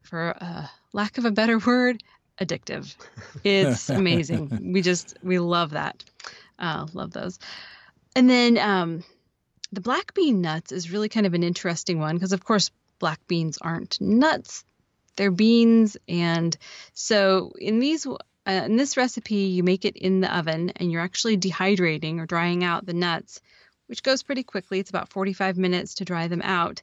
for 0.02 0.30
a 0.30 0.68
lack 0.92 1.16
of 1.16 1.24
a 1.24 1.30
better 1.30 1.58
word, 1.58 2.02
addictive. 2.40 2.94
It's 3.44 3.88
amazing. 3.88 4.72
we 4.72 4.82
just, 4.82 5.16
we 5.22 5.38
love 5.38 5.70
that. 5.70 6.04
Uh, 6.58 6.86
love 6.92 7.12
those. 7.12 7.38
And 8.14 8.28
then 8.28 8.58
um, 8.58 9.04
the 9.72 9.80
black 9.80 10.14
bean 10.14 10.40
nuts 10.40 10.72
is 10.72 10.90
really 10.90 11.08
kind 11.08 11.26
of 11.26 11.34
an 11.34 11.42
interesting 11.42 11.98
one 11.98 12.16
because, 12.16 12.32
of 12.32 12.44
course, 12.44 12.70
black 12.98 13.20
beans 13.26 13.58
aren't 13.60 14.00
nuts, 14.00 14.64
they're 15.16 15.30
beans. 15.30 15.96
And 16.08 16.56
so 16.94 17.52
in 17.58 17.78
these, 17.78 18.06
uh, 18.06 18.16
in 18.46 18.76
this 18.76 18.96
recipe, 18.96 19.34
you 19.34 19.62
make 19.62 19.84
it 19.84 19.96
in 19.96 20.20
the 20.20 20.36
oven 20.36 20.70
and 20.76 20.90
you're 20.90 21.02
actually 21.02 21.36
dehydrating 21.36 22.18
or 22.18 22.26
drying 22.26 22.64
out 22.64 22.86
the 22.86 22.94
nuts, 22.94 23.40
which 23.86 24.02
goes 24.02 24.22
pretty 24.22 24.42
quickly. 24.42 24.78
It's 24.78 24.90
about 24.90 25.10
45 25.10 25.58
minutes 25.58 25.94
to 25.96 26.04
dry 26.04 26.28
them 26.28 26.42
out. 26.42 26.82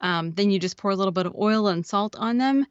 Um, 0.00 0.32
then 0.32 0.50
you 0.50 0.58
just 0.58 0.76
pour 0.76 0.90
a 0.90 0.96
little 0.96 1.12
bit 1.12 1.26
of 1.26 1.36
oil 1.36 1.68
and 1.68 1.86
salt 1.86 2.16
on 2.16 2.38
them, 2.38 2.66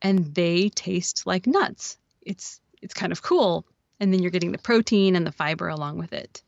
and 0.00 0.34
they 0.34 0.68
taste 0.68 1.26
like 1.26 1.46
nuts. 1.46 1.98
It's 2.22 2.60
it's 2.80 2.94
kind 2.94 3.10
of 3.10 3.22
cool. 3.22 3.66
And 3.98 4.12
then 4.12 4.22
you're 4.22 4.30
getting 4.30 4.52
the 4.52 4.58
protein 4.58 5.16
and 5.16 5.26
the 5.26 5.32
fiber 5.32 5.66
along 5.68 5.98
with 5.98 6.12
it. 6.12 6.42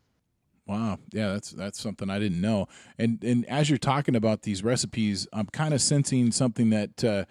Wow, 0.71 1.01
yeah, 1.11 1.33
that's 1.33 1.51
that's 1.51 1.81
something 1.81 2.09
I 2.09 2.21
didn't 2.21 2.41
know. 2.41 2.69
And 2.97 3.23
and 3.25 3.45
as 3.47 3.69
you're 3.69 3.77
talking 3.77 4.15
about 4.15 4.43
these 4.43 4.63
recipes, 4.63 5.27
I'm 5.33 5.47
kind 5.47 5.75
of 5.75 5.81
sensing 5.83 6.31
something 6.31 6.71
that 6.71 7.03
uh, 7.03 7.25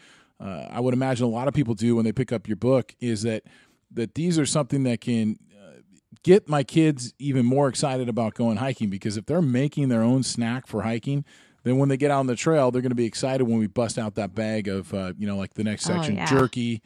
uh, 0.43 0.67
I 0.69 0.81
would 0.81 0.93
imagine 0.93 1.25
a 1.25 1.29
lot 1.29 1.47
of 1.47 1.53
people 1.53 1.73
do 1.73 1.95
when 1.95 2.03
they 2.03 2.11
pick 2.11 2.33
up 2.33 2.49
your 2.49 2.57
book 2.57 2.93
is 2.99 3.21
that 3.23 3.43
that 3.91 4.15
these 4.15 4.37
are 4.37 4.45
something 4.45 4.83
that 4.83 4.99
can 4.99 5.39
uh, 5.57 5.79
get 6.21 6.49
my 6.49 6.63
kids 6.63 7.13
even 7.17 7.45
more 7.45 7.69
excited 7.69 8.09
about 8.09 8.33
going 8.33 8.57
hiking 8.57 8.89
because 8.89 9.15
if 9.15 9.25
they're 9.25 9.41
making 9.41 9.87
their 9.87 10.03
own 10.03 10.21
snack 10.21 10.67
for 10.67 10.81
hiking, 10.81 11.23
then 11.63 11.77
when 11.77 11.87
they 11.87 11.95
get 11.97 12.11
out 12.11 12.19
on 12.19 12.27
the 12.27 12.35
trail, 12.35 12.71
they're 12.71 12.81
going 12.81 12.91
to 12.91 12.95
be 12.95 13.05
excited 13.05 13.45
when 13.47 13.57
we 13.57 13.67
bust 13.67 13.97
out 13.97 14.15
that 14.15 14.35
bag 14.35 14.67
of 14.67 14.93
uh, 14.93 15.13
you 15.17 15.25
know 15.25 15.37
like 15.37 15.53
the 15.53 15.63
next 15.63 15.89
Oh, 15.89 15.93
section 15.93 16.17
yeah. 16.17 16.25
jerky. 16.25 16.81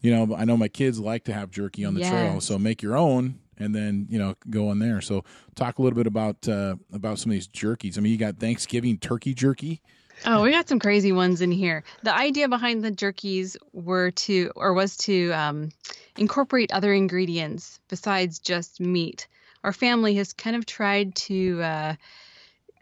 You 0.00 0.14
know, 0.14 0.34
I 0.36 0.46
know 0.46 0.56
my 0.56 0.68
kids 0.68 0.98
like 0.98 1.24
to 1.24 1.34
have 1.34 1.50
jerky 1.50 1.84
on 1.84 1.92
the 1.92 2.00
trail, 2.08 2.40
so 2.40 2.58
make 2.58 2.80
your 2.82 2.96
own 2.96 3.40
and 3.58 3.74
then 3.74 4.06
you 4.08 4.18
know 4.18 4.34
go 4.50 4.68
on 4.68 4.78
there. 4.78 5.00
So 5.00 5.24
talk 5.54 5.78
a 5.78 5.82
little 5.82 5.96
bit 5.96 6.06
about 6.06 6.48
uh, 6.48 6.76
about 6.92 7.18
some 7.18 7.30
of 7.30 7.34
these 7.34 7.48
jerkies. 7.48 7.98
I 7.98 8.00
mean, 8.00 8.12
you 8.12 8.18
got 8.18 8.38
Thanksgiving 8.38 8.98
turkey 8.98 9.34
jerky. 9.34 9.82
Oh, 10.26 10.42
we 10.42 10.50
got 10.50 10.68
some 10.68 10.80
crazy 10.80 11.12
ones 11.12 11.40
in 11.40 11.52
here. 11.52 11.84
The 12.02 12.14
idea 12.14 12.48
behind 12.48 12.84
the 12.84 12.90
jerkies 12.90 13.56
were 13.72 14.10
to, 14.10 14.50
or 14.56 14.72
was 14.72 14.96
to, 14.98 15.30
um, 15.30 15.70
incorporate 16.16 16.72
other 16.72 16.92
ingredients 16.92 17.78
besides 17.88 18.40
just 18.40 18.80
meat. 18.80 19.28
Our 19.62 19.72
family 19.72 20.14
has 20.16 20.32
kind 20.32 20.56
of 20.56 20.66
tried 20.66 21.14
to, 21.14 21.62
uh, 21.62 21.94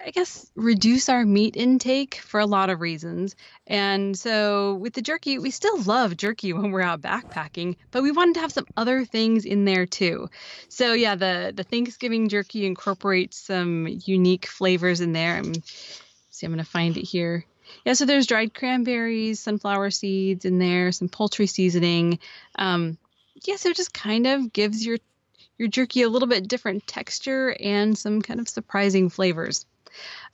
I 0.04 0.10
guess, 0.10 0.50
reduce 0.54 1.08
our 1.08 1.24
meat 1.24 1.56
intake 1.56 2.16
for 2.16 2.38
a 2.38 2.46
lot 2.46 2.70
of 2.70 2.80
reasons. 2.80 3.34
And 3.66 4.16
so 4.16 4.74
with 4.74 4.92
the 4.94 5.02
jerky, 5.02 5.38
we 5.38 5.50
still 5.50 5.80
love 5.82 6.16
jerky 6.16 6.52
when 6.52 6.70
we're 6.70 6.82
out 6.82 7.00
backpacking, 7.00 7.76
but 7.90 8.02
we 8.02 8.12
wanted 8.12 8.34
to 8.34 8.40
have 8.40 8.52
some 8.52 8.66
other 8.76 9.04
things 9.04 9.44
in 9.44 9.64
there 9.64 9.86
too. 9.86 10.28
So 10.68 10.92
yeah, 10.92 11.16
the 11.16 11.52
the 11.54 11.64
Thanksgiving 11.64 12.28
jerky 12.28 12.66
incorporates 12.66 13.38
some 13.38 13.88
unique 14.04 14.46
flavors 14.46 15.00
in 15.00 15.12
there. 15.12 15.38
I'm 15.38 15.54
see, 16.30 16.46
I'm 16.46 16.52
gonna 16.52 16.64
find 16.64 16.96
it 16.96 17.04
here. 17.04 17.44
Yeah, 17.84 17.94
so 17.94 18.04
there's 18.04 18.26
dried 18.26 18.54
cranberries, 18.54 19.40
sunflower 19.40 19.90
seeds 19.90 20.44
in 20.44 20.58
there, 20.58 20.92
some 20.92 21.08
poultry 21.08 21.46
seasoning. 21.46 22.20
Um, 22.56 22.98
yeah, 23.44 23.56
so 23.56 23.70
it 23.70 23.76
just 23.76 23.92
kind 23.94 24.26
of 24.26 24.52
gives 24.52 24.84
your 24.84 24.98
your 25.58 25.68
jerky 25.68 26.02
a 26.02 26.08
little 26.08 26.28
bit 26.28 26.48
different 26.48 26.86
texture 26.86 27.56
and 27.60 27.96
some 27.96 28.22
kind 28.22 28.40
of 28.40 28.48
surprising 28.48 29.08
flavors. 29.08 29.64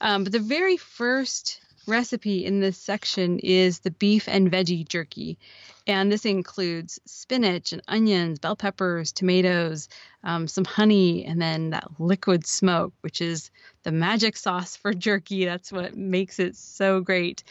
Um, 0.01 0.25
but 0.25 0.33
the 0.33 0.39
very 0.39 0.77
first 0.77 1.61
recipe 1.87 2.45
in 2.45 2.61
this 2.61 2.79
section 2.79 3.39
is 3.41 3.81
the 3.81 3.91
beef 3.91 4.29
and 4.29 4.51
veggie 4.51 4.87
jerky. 4.87 5.39
And 5.87 6.13
this 6.13 6.25
includes 6.25 7.01
spinach 7.07 7.73
and 7.73 7.83
onions, 7.89 8.39
bell 8.39 8.55
peppers, 8.55 9.13
tomatoes, 9.13 9.89
um, 10.23 10.47
some 10.47 10.65
honey, 10.65 11.25
and 11.25 11.43
then 11.43 11.71
that 11.71 11.89
liquid 11.99 12.47
smoke, 12.47 12.95
which 13.01 13.21
is 13.21 13.51
the 13.83 13.91
magic 13.91 14.37
sauce 14.37 14.77
for 14.77 14.95
jerky. 14.95 15.45
That's 15.45 15.73
what 15.73 15.97
makes 15.97 16.39
it 16.39 16.55
so 16.55 17.01
great. 17.01 17.43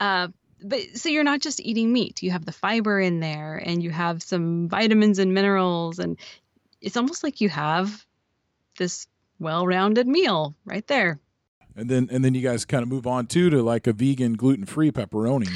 Uh, 0.00 0.28
but 0.62 0.80
so 0.94 1.10
you're 1.10 1.24
not 1.24 1.40
just 1.40 1.60
eating 1.60 1.92
meat, 1.92 2.22
you 2.22 2.30
have 2.30 2.46
the 2.46 2.52
fiber 2.52 2.98
in 2.98 3.20
there, 3.20 3.56
and 3.56 3.82
you 3.82 3.90
have 3.90 4.22
some 4.22 4.68
vitamins 4.68 5.18
and 5.18 5.34
minerals, 5.34 5.98
and 5.98 6.18
it's 6.80 6.96
almost 6.96 7.22
like 7.22 7.42
you 7.42 7.50
have 7.50 8.06
this 8.78 9.06
well 9.38 9.66
rounded 9.66 10.06
meal 10.06 10.54
right 10.64 10.86
there. 10.86 11.20
And 11.76 11.90
then 11.90 12.08
and 12.10 12.24
then 12.24 12.34
you 12.34 12.40
guys 12.40 12.64
kind 12.64 12.82
of 12.82 12.88
move 12.88 13.06
on 13.06 13.26
too 13.26 13.50
to 13.50 13.62
like 13.62 13.86
a 13.86 13.92
vegan 13.92 14.34
gluten 14.34 14.64
free 14.64 14.90
pepperoni. 14.90 15.50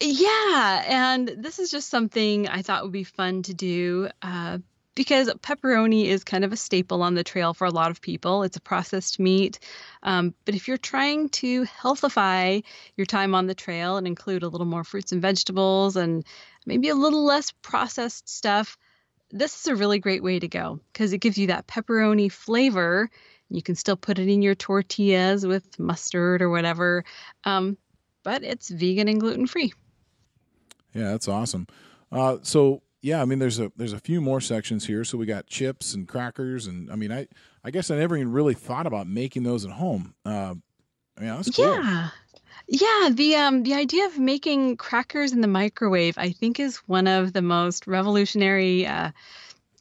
Yeah, 0.00 0.84
and 0.86 1.28
this 1.28 1.58
is 1.58 1.70
just 1.70 1.88
something 1.88 2.48
I 2.48 2.62
thought 2.62 2.82
would 2.82 2.92
be 2.92 3.04
fun 3.04 3.42
to 3.44 3.54
do 3.54 4.08
uh, 4.22 4.58
because 4.94 5.32
pepperoni 5.42 6.06
is 6.06 6.24
kind 6.24 6.44
of 6.44 6.52
a 6.52 6.56
staple 6.56 7.02
on 7.02 7.14
the 7.14 7.24
trail 7.24 7.54
for 7.54 7.66
a 7.66 7.70
lot 7.70 7.90
of 7.90 8.00
people. 8.00 8.42
It's 8.42 8.56
a 8.56 8.60
processed 8.60 9.20
meat. 9.20 9.58
Um, 10.02 10.34
but 10.44 10.54
if 10.54 10.68
you're 10.68 10.76
trying 10.76 11.28
to 11.30 11.64
healthify 11.64 12.62
your 12.96 13.06
time 13.06 13.34
on 13.34 13.46
the 13.46 13.54
trail 13.54 13.96
and 13.96 14.06
include 14.06 14.42
a 14.42 14.48
little 14.48 14.66
more 14.66 14.84
fruits 14.84 15.12
and 15.12 15.22
vegetables 15.22 15.96
and 15.96 16.24
maybe 16.64 16.88
a 16.88 16.94
little 16.94 17.24
less 17.24 17.52
processed 17.62 18.28
stuff, 18.28 18.78
this 19.30 19.60
is 19.60 19.66
a 19.66 19.76
really 19.76 19.98
great 19.98 20.22
way 20.22 20.38
to 20.38 20.48
go 20.48 20.80
because 20.92 21.12
it 21.12 21.18
gives 21.18 21.38
you 21.38 21.48
that 21.48 21.66
pepperoni 21.66 22.30
flavor. 22.30 23.10
You 23.48 23.62
can 23.62 23.74
still 23.74 23.96
put 23.96 24.18
it 24.18 24.28
in 24.28 24.42
your 24.42 24.54
tortillas 24.54 25.46
with 25.46 25.78
mustard 25.78 26.42
or 26.42 26.50
whatever, 26.50 27.04
um, 27.44 27.76
but 28.22 28.42
it's 28.42 28.68
vegan 28.68 29.08
and 29.08 29.20
gluten 29.20 29.46
free. 29.46 29.72
Yeah, 30.92 31.10
that's 31.10 31.28
awesome. 31.28 31.66
Uh, 32.10 32.38
so 32.42 32.82
yeah, 33.02 33.22
I 33.22 33.24
mean, 33.24 33.38
there's 33.38 33.60
a 33.60 33.70
there's 33.76 33.92
a 33.92 34.00
few 34.00 34.20
more 34.20 34.40
sections 34.40 34.86
here. 34.86 35.04
So 35.04 35.16
we 35.16 35.26
got 35.26 35.46
chips 35.46 35.94
and 35.94 36.08
crackers, 36.08 36.66
and 36.66 36.90
I 36.90 36.96
mean, 36.96 37.12
I 37.12 37.28
I 37.62 37.70
guess 37.70 37.90
I 37.90 37.96
never 37.96 38.16
even 38.16 38.32
really 38.32 38.54
thought 38.54 38.86
about 38.86 39.06
making 39.06 39.44
those 39.44 39.64
at 39.64 39.70
home. 39.70 40.14
Uh, 40.24 40.54
I 41.16 41.20
mean, 41.20 41.36
that's 41.36 41.54
cool. 41.54 41.66
Yeah. 41.66 42.08
Yeah, 42.68 43.10
the 43.12 43.36
um 43.36 43.62
the 43.62 43.74
idea 43.74 44.06
of 44.06 44.18
making 44.18 44.76
crackers 44.76 45.32
in 45.32 45.40
the 45.40 45.46
microwave 45.46 46.18
I 46.18 46.30
think 46.30 46.58
is 46.58 46.78
one 46.78 47.06
of 47.06 47.32
the 47.32 47.42
most 47.42 47.86
revolutionary 47.86 48.86
uh 48.86 49.12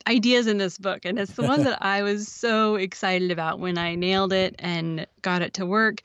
ideas 0.08 0.48
in 0.48 0.58
this 0.58 0.78
book 0.78 1.06
and 1.06 1.20
it's 1.20 1.34
the 1.34 1.44
one 1.44 1.64
that 1.66 1.84
I 1.84 2.04
was 2.04 2.28
so 2.28 2.76
excited 2.76 3.32
about 3.32 3.60
when 3.60 3.78
I 3.78 3.96
nailed 3.96 4.34
it 4.34 4.56
and 4.60 5.06
got 5.22 5.42
it 5.42 5.54
to 5.56 5.66
work 5.66 6.02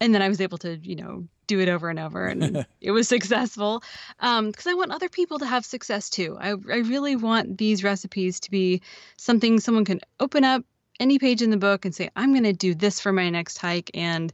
and 0.00 0.14
then 0.14 0.22
I 0.22 0.28
was 0.28 0.40
able 0.40 0.58
to, 0.58 0.76
you 0.76 0.96
know, 0.96 1.26
do 1.46 1.60
it 1.60 1.68
over 1.68 1.90
and 1.90 1.98
over 1.98 2.26
and 2.26 2.66
it 2.80 2.90
was 2.90 3.06
successful 3.06 3.82
um 4.20 4.50
because 4.50 4.66
I 4.66 4.74
want 4.74 4.92
other 4.92 5.08
people 5.08 5.38
to 5.38 5.46
have 5.46 5.64
success 5.64 6.10
too. 6.10 6.36
I 6.40 6.50
I 6.50 6.78
really 6.78 7.16
want 7.16 7.58
these 7.58 7.84
recipes 7.84 8.40
to 8.40 8.50
be 8.50 8.82
something 9.16 9.60
someone 9.60 9.84
can 9.84 10.00
open 10.20 10.44
up 10.44 10.64
any 11.00 11.18
page 11.18 11.42
in 11.42 11.50
the 11.50 11.56
book 11.56 11.84
and 11.84 11.94
say 11.94 12.10
I'm 12.16 12.32
going 12.32 12.44
to 12.44 12.52
do 12.52 12.74
this 12.74 13.00
for 13.00 13.12
my 13.12 13.28
next 13.28 13.58
hike 13.58 13.90
and 13.94 14.32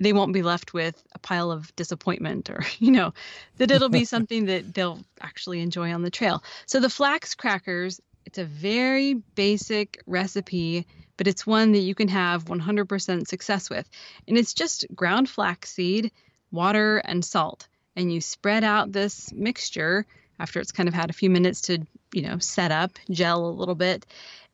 they 0.00 0.12
won't 0.12 0.32
be 0.32 0.42
left 0.42 0.72
with 0.72 1.02
a 1.12 1.18
pile 1.18 1.50
of 1.50 1.74
disappointment 1.76 2.50
or 2.50 2.64
you 2.78 2.90
know 2.90 3.12
that 3.56 3.70
it'll 3.70 3.88
be 3.88 4.04
something 4.04 4.46
that 4.46 4.74
they'll 4.74 5.00
actually 5.20 5.60
enjoy 5.60 5.92
on 5.92 6.02
the 6.02 6.10
trail 6.10 6.42
so 6.66 6.80
the 6.80 6.90
flax 6.90 7.34
crackers 7.34 8.00
it's 8.28 8.38
a 8.38 8.44
very 8.44 9.14
basic 9.14 10.00
recipe 10.06 10.86
but 11.16 11.26
it's 11.26 11.44
one 11.44 11.72
that 11.72 11.80
you 11.80 11.96
can 11.96 12.06
have 12.06 12.44
100% 12.44 13.26
success 13.26 13.68
with 13.68 13.88
and 14.28 14.38
it's 14.38 14.54
just 14.54 14.86
ground 14.94 15.28
flax 15.28 15.72
seed 15.72 16.12
water, 16.50 16.98
and 16.98 17.24
salt. 17.24 17.68
And 17.96 18.12
you 18.12 18.20
spread 18.20 18.64
out 18.64 18.92
this 18.92 19.32
mixture 19.32 20.06
after 20.38 20.60
it's 20.60 20.72
kind 20.72 20.88
of 20.88 20.94
had 20.94 21.10
a 21.10 21.14
few 21.14 21.30
minutes 21.30 21.62
to, 21.62 21.78
you 22.12 22.22
know, 22.22 22.38
set 22.38 22.70
up, 22.70 22.98
gel 23.10 23.46
a 23.46 23.50
little 23.50 23.74
bit. 23.74 24.06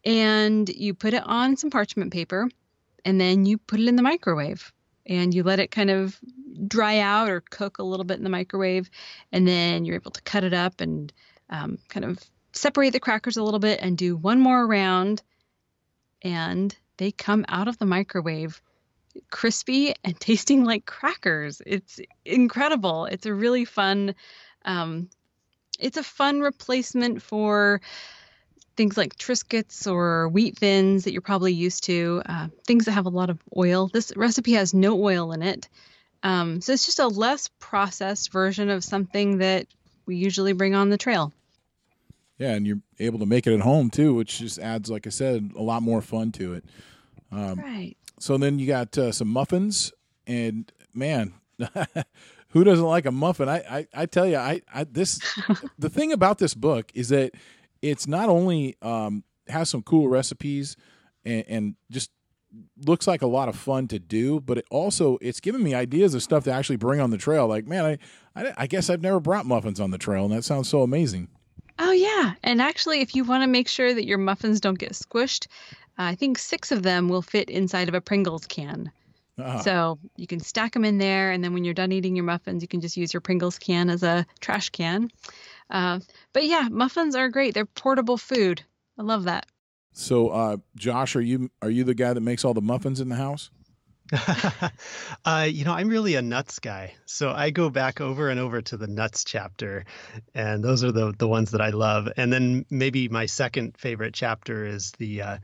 And 0.04 0.68
you 0.68 0.94
put 0.94 1.14
it 1.14 1.22
on 1.24 1.56
some 1.56 1.70
parchment 1.70 2.12
paper 2.12 2.48
and 3.04 3.20
then 3.20 3.44
you 3.44 3.58
put 3.58 3.80
it 3.80 3.88
in 3.88 3.96
the 3.96 4.02
microwave 4.02 4.72
and 5.06 5.34
you 5.34 5.42
let 5.42 5.60
it 5.60 5.70
kind 5.70 5.90
of 5.90 6.18
dry 6.66 6.98
out 6.98 7.28
or 7.28 7.42
cook 7.42 7.78
a 7.78 7.82
little 7.82 8.04
bit 8.04 8.16
in 8.16 8.24
the 8.24 8.30
microwave. 8.30 8.88
And 9.32 9.46
then 9.46 9.84
you're 9.84 9.96
able 9.96 10.10
to 10.12 10.22
cut 10.22 10.44
it 10.44 10.54
up 10.54 10.80
and 10.80 11.12
um, 11.50 11.78
kind 11.88 12.06
of 12.06 12.18
separate 12.54 12.92
the 12.92 13.00
crackers 13.00 13.36
a 13.36 13.42
little 13.42 13.60
bit 13.60 13.80
and 13.82 13.98
do 13.98 14.16
one 14.16 14.40
more 14.40 14.66
round. 14.66 15.22
And 16.22 16.74
they 16.96 17.10
come 17.10 17.44
out 17.48 17.68
of 17.68 17.78
the 17.78 17.86
microwave 17.86 18.60
crispy 19.30 19.94
and 20.02 20.18
tasting 20.20 20.64
like 20.64 20.86
crackers. 20.86 21.60
It's 21.66 22.00
incredible. 22.24 23.06
It's 23.06 23.26
a 23.26 23.34
really 23.34 23.64
fun, 23.64 24.14
um, 24.64 25.08
it's 25.78 25.96
a 25.96 26.02
fun 26.02 26.40
replacement 26.40 27.22
for 27.22 27.80
things 28.76 28.96
like 28.96 29.16
Triscuits 29.16 29.90
or 29.90 30.28
wheat 30.28 30.58
thins 30.58 31.04
that 31.04 31.12
you're 31.12 31.20
probably 31.20 31.52
used 31.52 31.84
to, 31.84 32.22
uh, 32.26 32.48
things 32.66 32.86
that 32.86 32.92
have 32.92 33.06
a 33.06 33.10
lot 33.10 33.30
of 33.30 33.38
oil. 33.56 33.88
This 33.92 34.12
recipe 34.16 34.52
has 34.52 34.74
no 34.74 35.00
oil 35.00 35.32
in 35.32 35.42
it. 35.42 35.68
Um, 36.22 36.60
so 36.60 36.72
it's 36.72 36.86
just 36.86 36.98
a 36.98 37.06
less 37.06 37.50
processed 37.60 38.32
version 38.32 38.70
of 38.70 38.82
something 38.82 39.38
that 39.38 39.66
we 40.06 40.16
usually 40.16 40.54
bring 40.54 40.74
on 40.74 40.88
the 40.88 40.98
trail. 40.98 41.32
Yeah, 42.38 42.52
and 42.52 42.66
you're 42.66 42.80
able 42.98 43.20
to 43.20 43.26
make 43.26 43.46
it 43.46 43.54
at 43.54 43.60
home 43.60 43.90
too, 43.90 44.14
which 44.14 44.38
just 44.38 44.58
adds, 44.58 44.90
like 44.90 45.06
I 45.06 45.10
said, 45.10 45.52
a 45.56 45.62
lot 45.62 45.82
more 45.82 46.02
fun 46.02 46.32
to 46.32 46.54
it. 46.54 46.64
Um, 47.30 47.60
right. 47.60 47.96
So 48.18 48.36
then 48.38 48.58
you 48.58 48.66
got 48.66 48.96
uh, 48.98 49.12
some 49.12 49.28
muffins, 49.28 49.92
and 50.26 50.70
man, 50.92 51.34
who 52.48 52.64
doesn't 52.64 52.84
like 52.84 53.06
a 53.06 53.12
muffin? 53.12 53.48
I 53.48 53.58
I, 53.68 53.86
I 53.94 54.06
tell 54.06 54.26
you, 54.26 54.36
I, 54.36 54.62
I 54.72 54.84
this 54.84 55.20
the 55.78 55.90
thing 55.90 56.12
about 56.12 56.38
this 56.38 56.54
book 56.54 56.90
is 56.94 57.08
that 57.10 57.32
it's 57.82 58.06
not 58.06 58.28
only 58.28 58.76
um, 58.82 59.24
has 59.48 59.68
some 59.68 59.82
cool 59.82 60.08
recipes 60.08 60.76
and, 61.24 61.44
and 61.48 61.74
just 61.90 62.10
looks 62.86 63.06
like 63.06 63.22
a 63.22 63.26
lot 63.26 63.48
of 63.48 63.56
fun 63.56 63.88
to 63.88 63.98
do, 63.98 64.40
but 64.40 64.58
it 64.58 64.66
also 64.70 65.18
it's 65.20 65.40
giving 65.40 65.62
me 65.62 65.74
ideas 65.74 66.14
of 66.14 66.22
stuff 66.22 66.44
to 66.44 66.52
actually 66.52 66.76
bring 66.76 67.00
on 67.00 67.10
the 67.10 67.18
trail. 67.18 67.46
Like, 67.46 67.66
man, 67.66 67.98
I, 68.34 68.42
I, 68.42 68.52
I 68.58 68.66
guess 68.66 68.90
I've 68.90 69.02
never 69.02 69.20
brought 69.20 69.46
muffins 69.46 69.80
on 69.80 69.90
the 69.90 69.98
trail, 69.98 70.24
and 70.24 70.32
that 70.32 70.44
sounds 70.44 70.68
so 70.68 70.82
amazing. 70.82 71.28
Oh 71.78 71.92
yeah, 71.92 72.34
and 72.42 72.62
actually, 72.62 73.00
if 73.00 73.14
you 73.14 73.24
want 73.24 73.42
to 73.42 73.48
make 73.48 73.68
sure 73.68 73.92
that 73.92 74.06
your 74.06 74.18
muffins 74.18 74.60
don't 74.60 74.78
get 74.78 74.92
squished, 74.92 75.48
I 75.98 76.14
think 76.14 76.38
six 76.38 76.70
of 76.72 76.82
them 76.82 77.08
will 77.08 77.22
fit 77.22 77.50
inside 77.50 77.88
of 77.88 77.94
a 77.94 78.00
Pringles 78.00 78.46
can. 78.46 78.90
Uh-huh. 79.38 79.62
So 79.62 79.98
you 80.16 80.26
can 80.26 80.40
stack 80.40 80.72
them 80.72 80.84
in 80.84 80.98
there, 80.98 81.32
and 81.32 81.42
then 81.42 81.52
when 81.52 81.64
you're 81.64 81.74
done 81.74 81.92
eating 81.92 82.14
your 82.14 82.24
muffins, 82.24 82.62
you 82.62 82.68
can 82.68 82.80
just 82.80 82.96
use 82.96 83.12
your 83.12 83.20
Pringles 83.20 83.58
can 83.58 83.90
as 83.90 84.02
a 84.02 84.24
trash 84.40 84.70
can. 84.70 85.10
Uh, 85.70 86.00
but 86.32 86.44
yeah, 86.46 86.68
muffins 86.70 87.16
are 87.16 87.28
great. 87.28 87.54
They're 87.54 87.66
portable 87.66 88.18
food. 88.18 88.62
I 88.98 89.02
love 89.02 89.24
that. 89.24 89.46
So, 89.92 90.28
uh, 90.28 90.56
Josh, 90.76 91.16
are 91.16 91.20
you 91.20 91.50
are 91.62 91.70
you 91.70 91.84
the 91.84 91.94
guy 91.94 92.12
that 92.12 92.20
makes 92.20 92.44
all 92.44 92.54
the 92.54 92.60
muffins 92.60 93.00
in 93.00 93.08
the 93.08 93.16
house? 93.16 93.50
uh, 95.24 95.48
you 95.50 95.64
know, 95.64 95.72
I'm 95.72 95.88
really 95.88 96.14
a 96.14 96.22
nuts 96.22 96.58
guy, 96.58 96.94
so 97.06 97.30
I 97.30 97.50
go 97.50 97.70
back 97.70 98.00
over 98.00 98.28
and 98.28 98.38
over 98.38 98.60
to 98.62 98.76
the 98.76 98.86
nuts 98.86 99.24
chapter, 99.24 99.84
and 100.34 100.62
those 100.62 100.84
are 100.84 100.92
the 100.92 101.14
the 101.16 101.28
ones 101.28 101.52
that 101.52 101.60
I 101.60 101.70
love. 101.70 102.08
And 102.16 102.32
then 102.32 102.66
maybe 102.70 103.08
my 103.08 103.26
second 103.26 103.76
favorite 103.78 104.12
chapter 104.14 104.66
is 104.66 104.92
the 104.98 105.22
uh, 105.22 105.38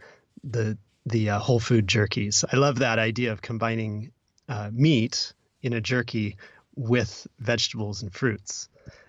the 0.44 0.76
the 1.06 1.30
uh, 1.30 1.38
whole 1.38 1.60
food 1.60 1.86
jerkies. 1.86 2.44
I 2.52 2.56
love 2.56 2.80
that 2.80 2.98
idea 2.98 3.32
of 3.32 3.40
combining 3.40 4.12
uh, 4.48 4.70
meat 4.72 5.32
in 5.62 5.72
a 5.72 5.80
jerky 5.80 6.36
with 6.76 7.26
vegetables 7.38 8.02
and 8.02 8.12
fruits. 8.12 8.68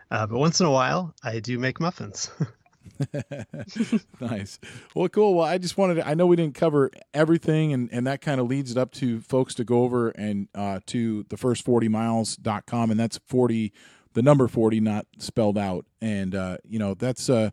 Uh, 0.10 0.28
but 0.28 0.38
once 0.38 0.60
in 0.60 0.66
a 0.66 0.72
while, 0.72 1.14
I 1.24 1.40
do 1.40 1.60
make 1.60 1.80
muffins. 1.80 2.30
nice. 4.22 4.60
Well, 4.96 5.10
cool. 5.10 5.36
Well, 5.36 5.46
I 5.46 5.58
just 5.58 5.78
wanted 5.78 5.96
to, 5.96 6.08
I 6.08 6.14
know 6.14 6.26
we 6.26 6.36
didn't 6.36 6.56
cover 6.56 6.92
everything, 7.14 7.74
and, 7.74 7.90
and 7.92 8.06
that 8.08 8.22
kind 8.22 8.40
of 8.40 8.48
leads 8.48 8.72
it 8.72 8.78
up 8.78 8.92
to 8.94 9.22
folks 9.22 9.56
to 9.56 9.64
go 9.64 9.84
over 9.84 10.10
and 10.10 10.48
uh, 10.56 10.80
to 10.88 11.24
the 11.30 11.38
first 11.38 11.66
40 11.66 11.88
miles.com, 11.88 12.92
and 12.92 13.00
that's 13.00 13.20
40, 13.28 13.74
the 14.14 14.22
number 14.22 14.48
40, 14.48 14.80
not 14.80 15.08
spelled 15.18 15.58
out. 15.58 15.86
And, 16.02 16.36
uh, 16.36 16.58
you 16.68 16.80
know, 16.80 16.94
that's, 16.94 17.30
uh, 17.30 17.52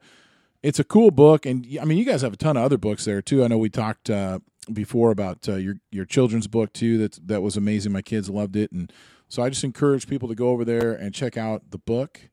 it's 0.63 0.79
a 0.79 0.85
cool 0.85 1.11
book, 1.11 1.47
and 1.47 1.67
I 1.81 1.85
mean, 1.85 1.99
you 1.99 2.05
guys 2.05 2.23
have 2.23 2.33
a 2.33 2.37
ton 2.37 2.57
of 2.57 2.65
other 2.65 2.79
books 2.79 3.05
there 3.05 3.23
too. 3.23 3.45
I 3.45 3.49
know 3.49 3.59
we 3.59 3.71
talked 3.71 4.11
uh, 4.11 4.41
before 4.73 5.11
about 5.11 5.49
uh, 5.49 5.55
your 5.55 5.77
your 5.91 6.05
children's 6.05 6.47
book 6.47 6.73
too. 6.73 6.99
That 6.99 7.29
that 7.29 7.43
was 7.43 7.57
amazing. 7.57 7.93
My 7.93 8.03
kids 8.03 8.29
loved 8.29 8.57
it, 8.57 8.73
and 8.73 8.93
so 9.29 9.43
I 9.43 9.51
just 9.51 9.65
encourage 9.65 10.09
people 10.09 10.29
to 10.29 10.35
go 10.35 10.49
over 10.49 10.65
there 10.65 10.93
and 10.93 11.15
check 11.15 11.37
out 11.37 11.71
the 11.71 11.79
book. 11.79 12.29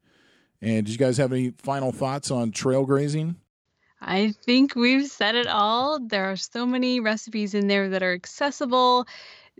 And 0.65 0.85
did 0.85 0.89
you 0.89 0.97
guys 0.97 1.17
have 1.17 1.31
any 1.31 1.51
final 1.51 1.91
thoughts 1.91 2.31
on 2.31 2.51
trail 2.51 2.85
grazing? 2.85 3.35
I 4.01 4.33
think 4.45 4.75
we've 4.75 5.07
said 5.07 5.35
it 5.35 5.47
all. 5.47 5.99
There 5.99 6.31
are 6.31 6.35
so 6.35 6.65
many 6.65 6.99
recipes 6.99 7.53
in 7.53 7.67
there 7.67 7.89
that 7.89 8.03
are 8.03 8.13
accessible 8.13 9.07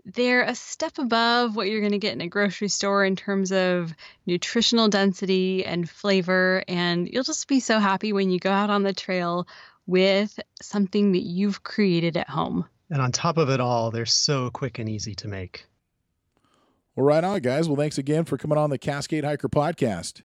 they're 0.06 0.42
a 0.42 0.54
step 0.54 0.98
above 0.98 1.56
what 1.56 1.68
you're 1.68 1.80
going 1.80 1.92
to 1.92 1.98
get 1.98 2.12
in 2.12 2.20
a 2.20 2.28
grocery 2.28 2.68
store 2.68 3.04
in 3.04 3.16
terms 3.16 3.50
of 3.50 3.92
nutritional 4.24 4.88
density 4.88 5.64
and 5.64 5.90
flavor. 5.90 6.62
And 6.68 7.08
you'll 7.12 7.24
just 7.24 7.48
be 7.48 7.60
so 7.60 7.80
happy 7.80 8.12
when 8.12 8.30
you 8.30 8.38
go 8.38 8.50
out 8.50 8.70
on 8.70 8.84
the 8.84 8.92
trail 8.92 9.48
with 9.86 10.38
something 10.62 11.12
that 11.12 11.22
you've 11.22 11.64
created 11.64 12.16
at 12.16 12.28
home. 12.28 12.66
And 12.88 13.02
on 13.02 13.10
top 13.10 13.36
of 13.36 13.50
it 13.50 13.60
all, 13.60 13.90
they're 13.90 14.06
so 14.06 14.50
quick 14.50 14.78
and 14.78 14.88
easy 14.88 15.16
to 15.16 15.28
make. 15.28 15.66
Well, 16.94 17.04
right 17.04 17.24
on, 17.24 17.40
guys. 17.40 17.68
Well, 17.68 17.76
thanks 17.76 17.98
again 17.98 18.24
for 18.24 18.38
coming 18.38 18.58
on 18.58 18.70
the 18.70 18.78
Cascade 18.78 19.24
Hiker 19.24 19.48
podcast. 19.48 20.22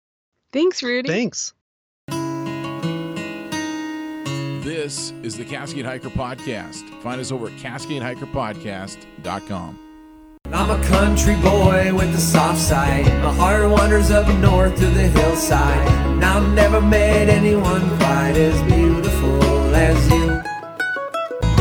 Thanks, 0.52 0.82
Rudy. 0.82 1.08
Thanks. 1.10 1.54
This 4.64 5.12
is 5.24 5.38
the 5.38 5.46
Cascade 5.46 5.86
Hiker 5.86 6.10
Podcast. 6.10 6.90
Find 7.02 7.22
us 7.22 7.32
over 7.32 7.48
at 7.48 7.54
CascadeHikerPodcast.com. 7.54 9.80
I'm 10.52 10.70
a 10.72 10.84
country 10.88 11.36
boy 11.36 11.94
with 11.94 12.12
the 12.12 12.18
soft 12.20 12.60
side. 12.60 13.06
My 13.24 13.32
heart 13.34 13.70
wanders 13.70 14.10
up 14.10 14.28
north 14.40 14.76
to 14.78 14.86
the 14.88 15.08
hillside. 15.08 15.88
And 15.88 16.26
I've 16.26 16.52
never 16.54 16.82
met 16.82 17.30
anyone 17.30 17.88
quite 17.98 18.36
as 18.36 18.60
beautiful 18.72 19.44
as 19.76 20.12
you. 20.12 20.42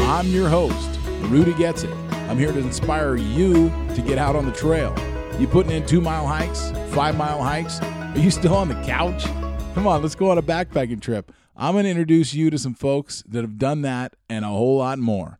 I'm 0.07 0.27
your 0.29 0.48
host, 0.48 0.98
Rudy 1.31 1.53
Gets 1.55 1.83
It. 1.83 1.92
I'm 2.31 2.38
here 2.38 2.53
to 2.53 2.59
inspire 2.59 3.16
you 3.16 3.68
to 3.94 4.01
get 4.03 4.16
out 4.16 4.37
on 4.37 4.46
the 4.46 4.53
trail. 4.53 4.94
You 5.38 5.46
putting 5.46 5.72
in 5.72 5.85
two 5.87 6.01
mile 6.01 6.27
hikes, 6.27 6.70
five 6.94 7.14
mile 7.16 7.42
hikes? 7.42 7.79
Are 8.14 8.18
you 8.18 8.31
still 8.31 8.55
on 8.55 8.68
the 8.68 8.75
couch? 8.83 9.25
Come 9.75 9.87
on, 9.87 10.03
let's 10.03 10.14
go 10.14 10.31
on 10.31 10.38
a 10.38 10.42
backpacking 10.42 11.01
trip. 11.01 11.31
I'm 11.55 11.75
going 11.75 11.85
to 11.85 11.90
introduce 11.90 12.35
you 12.35 12.51
to 12.51 12.59
some 12.59 12.75
folks 12.75 13.23
that 13.29 13.42
have 13.42 13.59
done 13.59 13.83
that 13.83 14.14
and 14.29 14.44
a 14.44 14.49
whole 14.49 14.79
lot 14.79 14.99
more. 14.99 15.38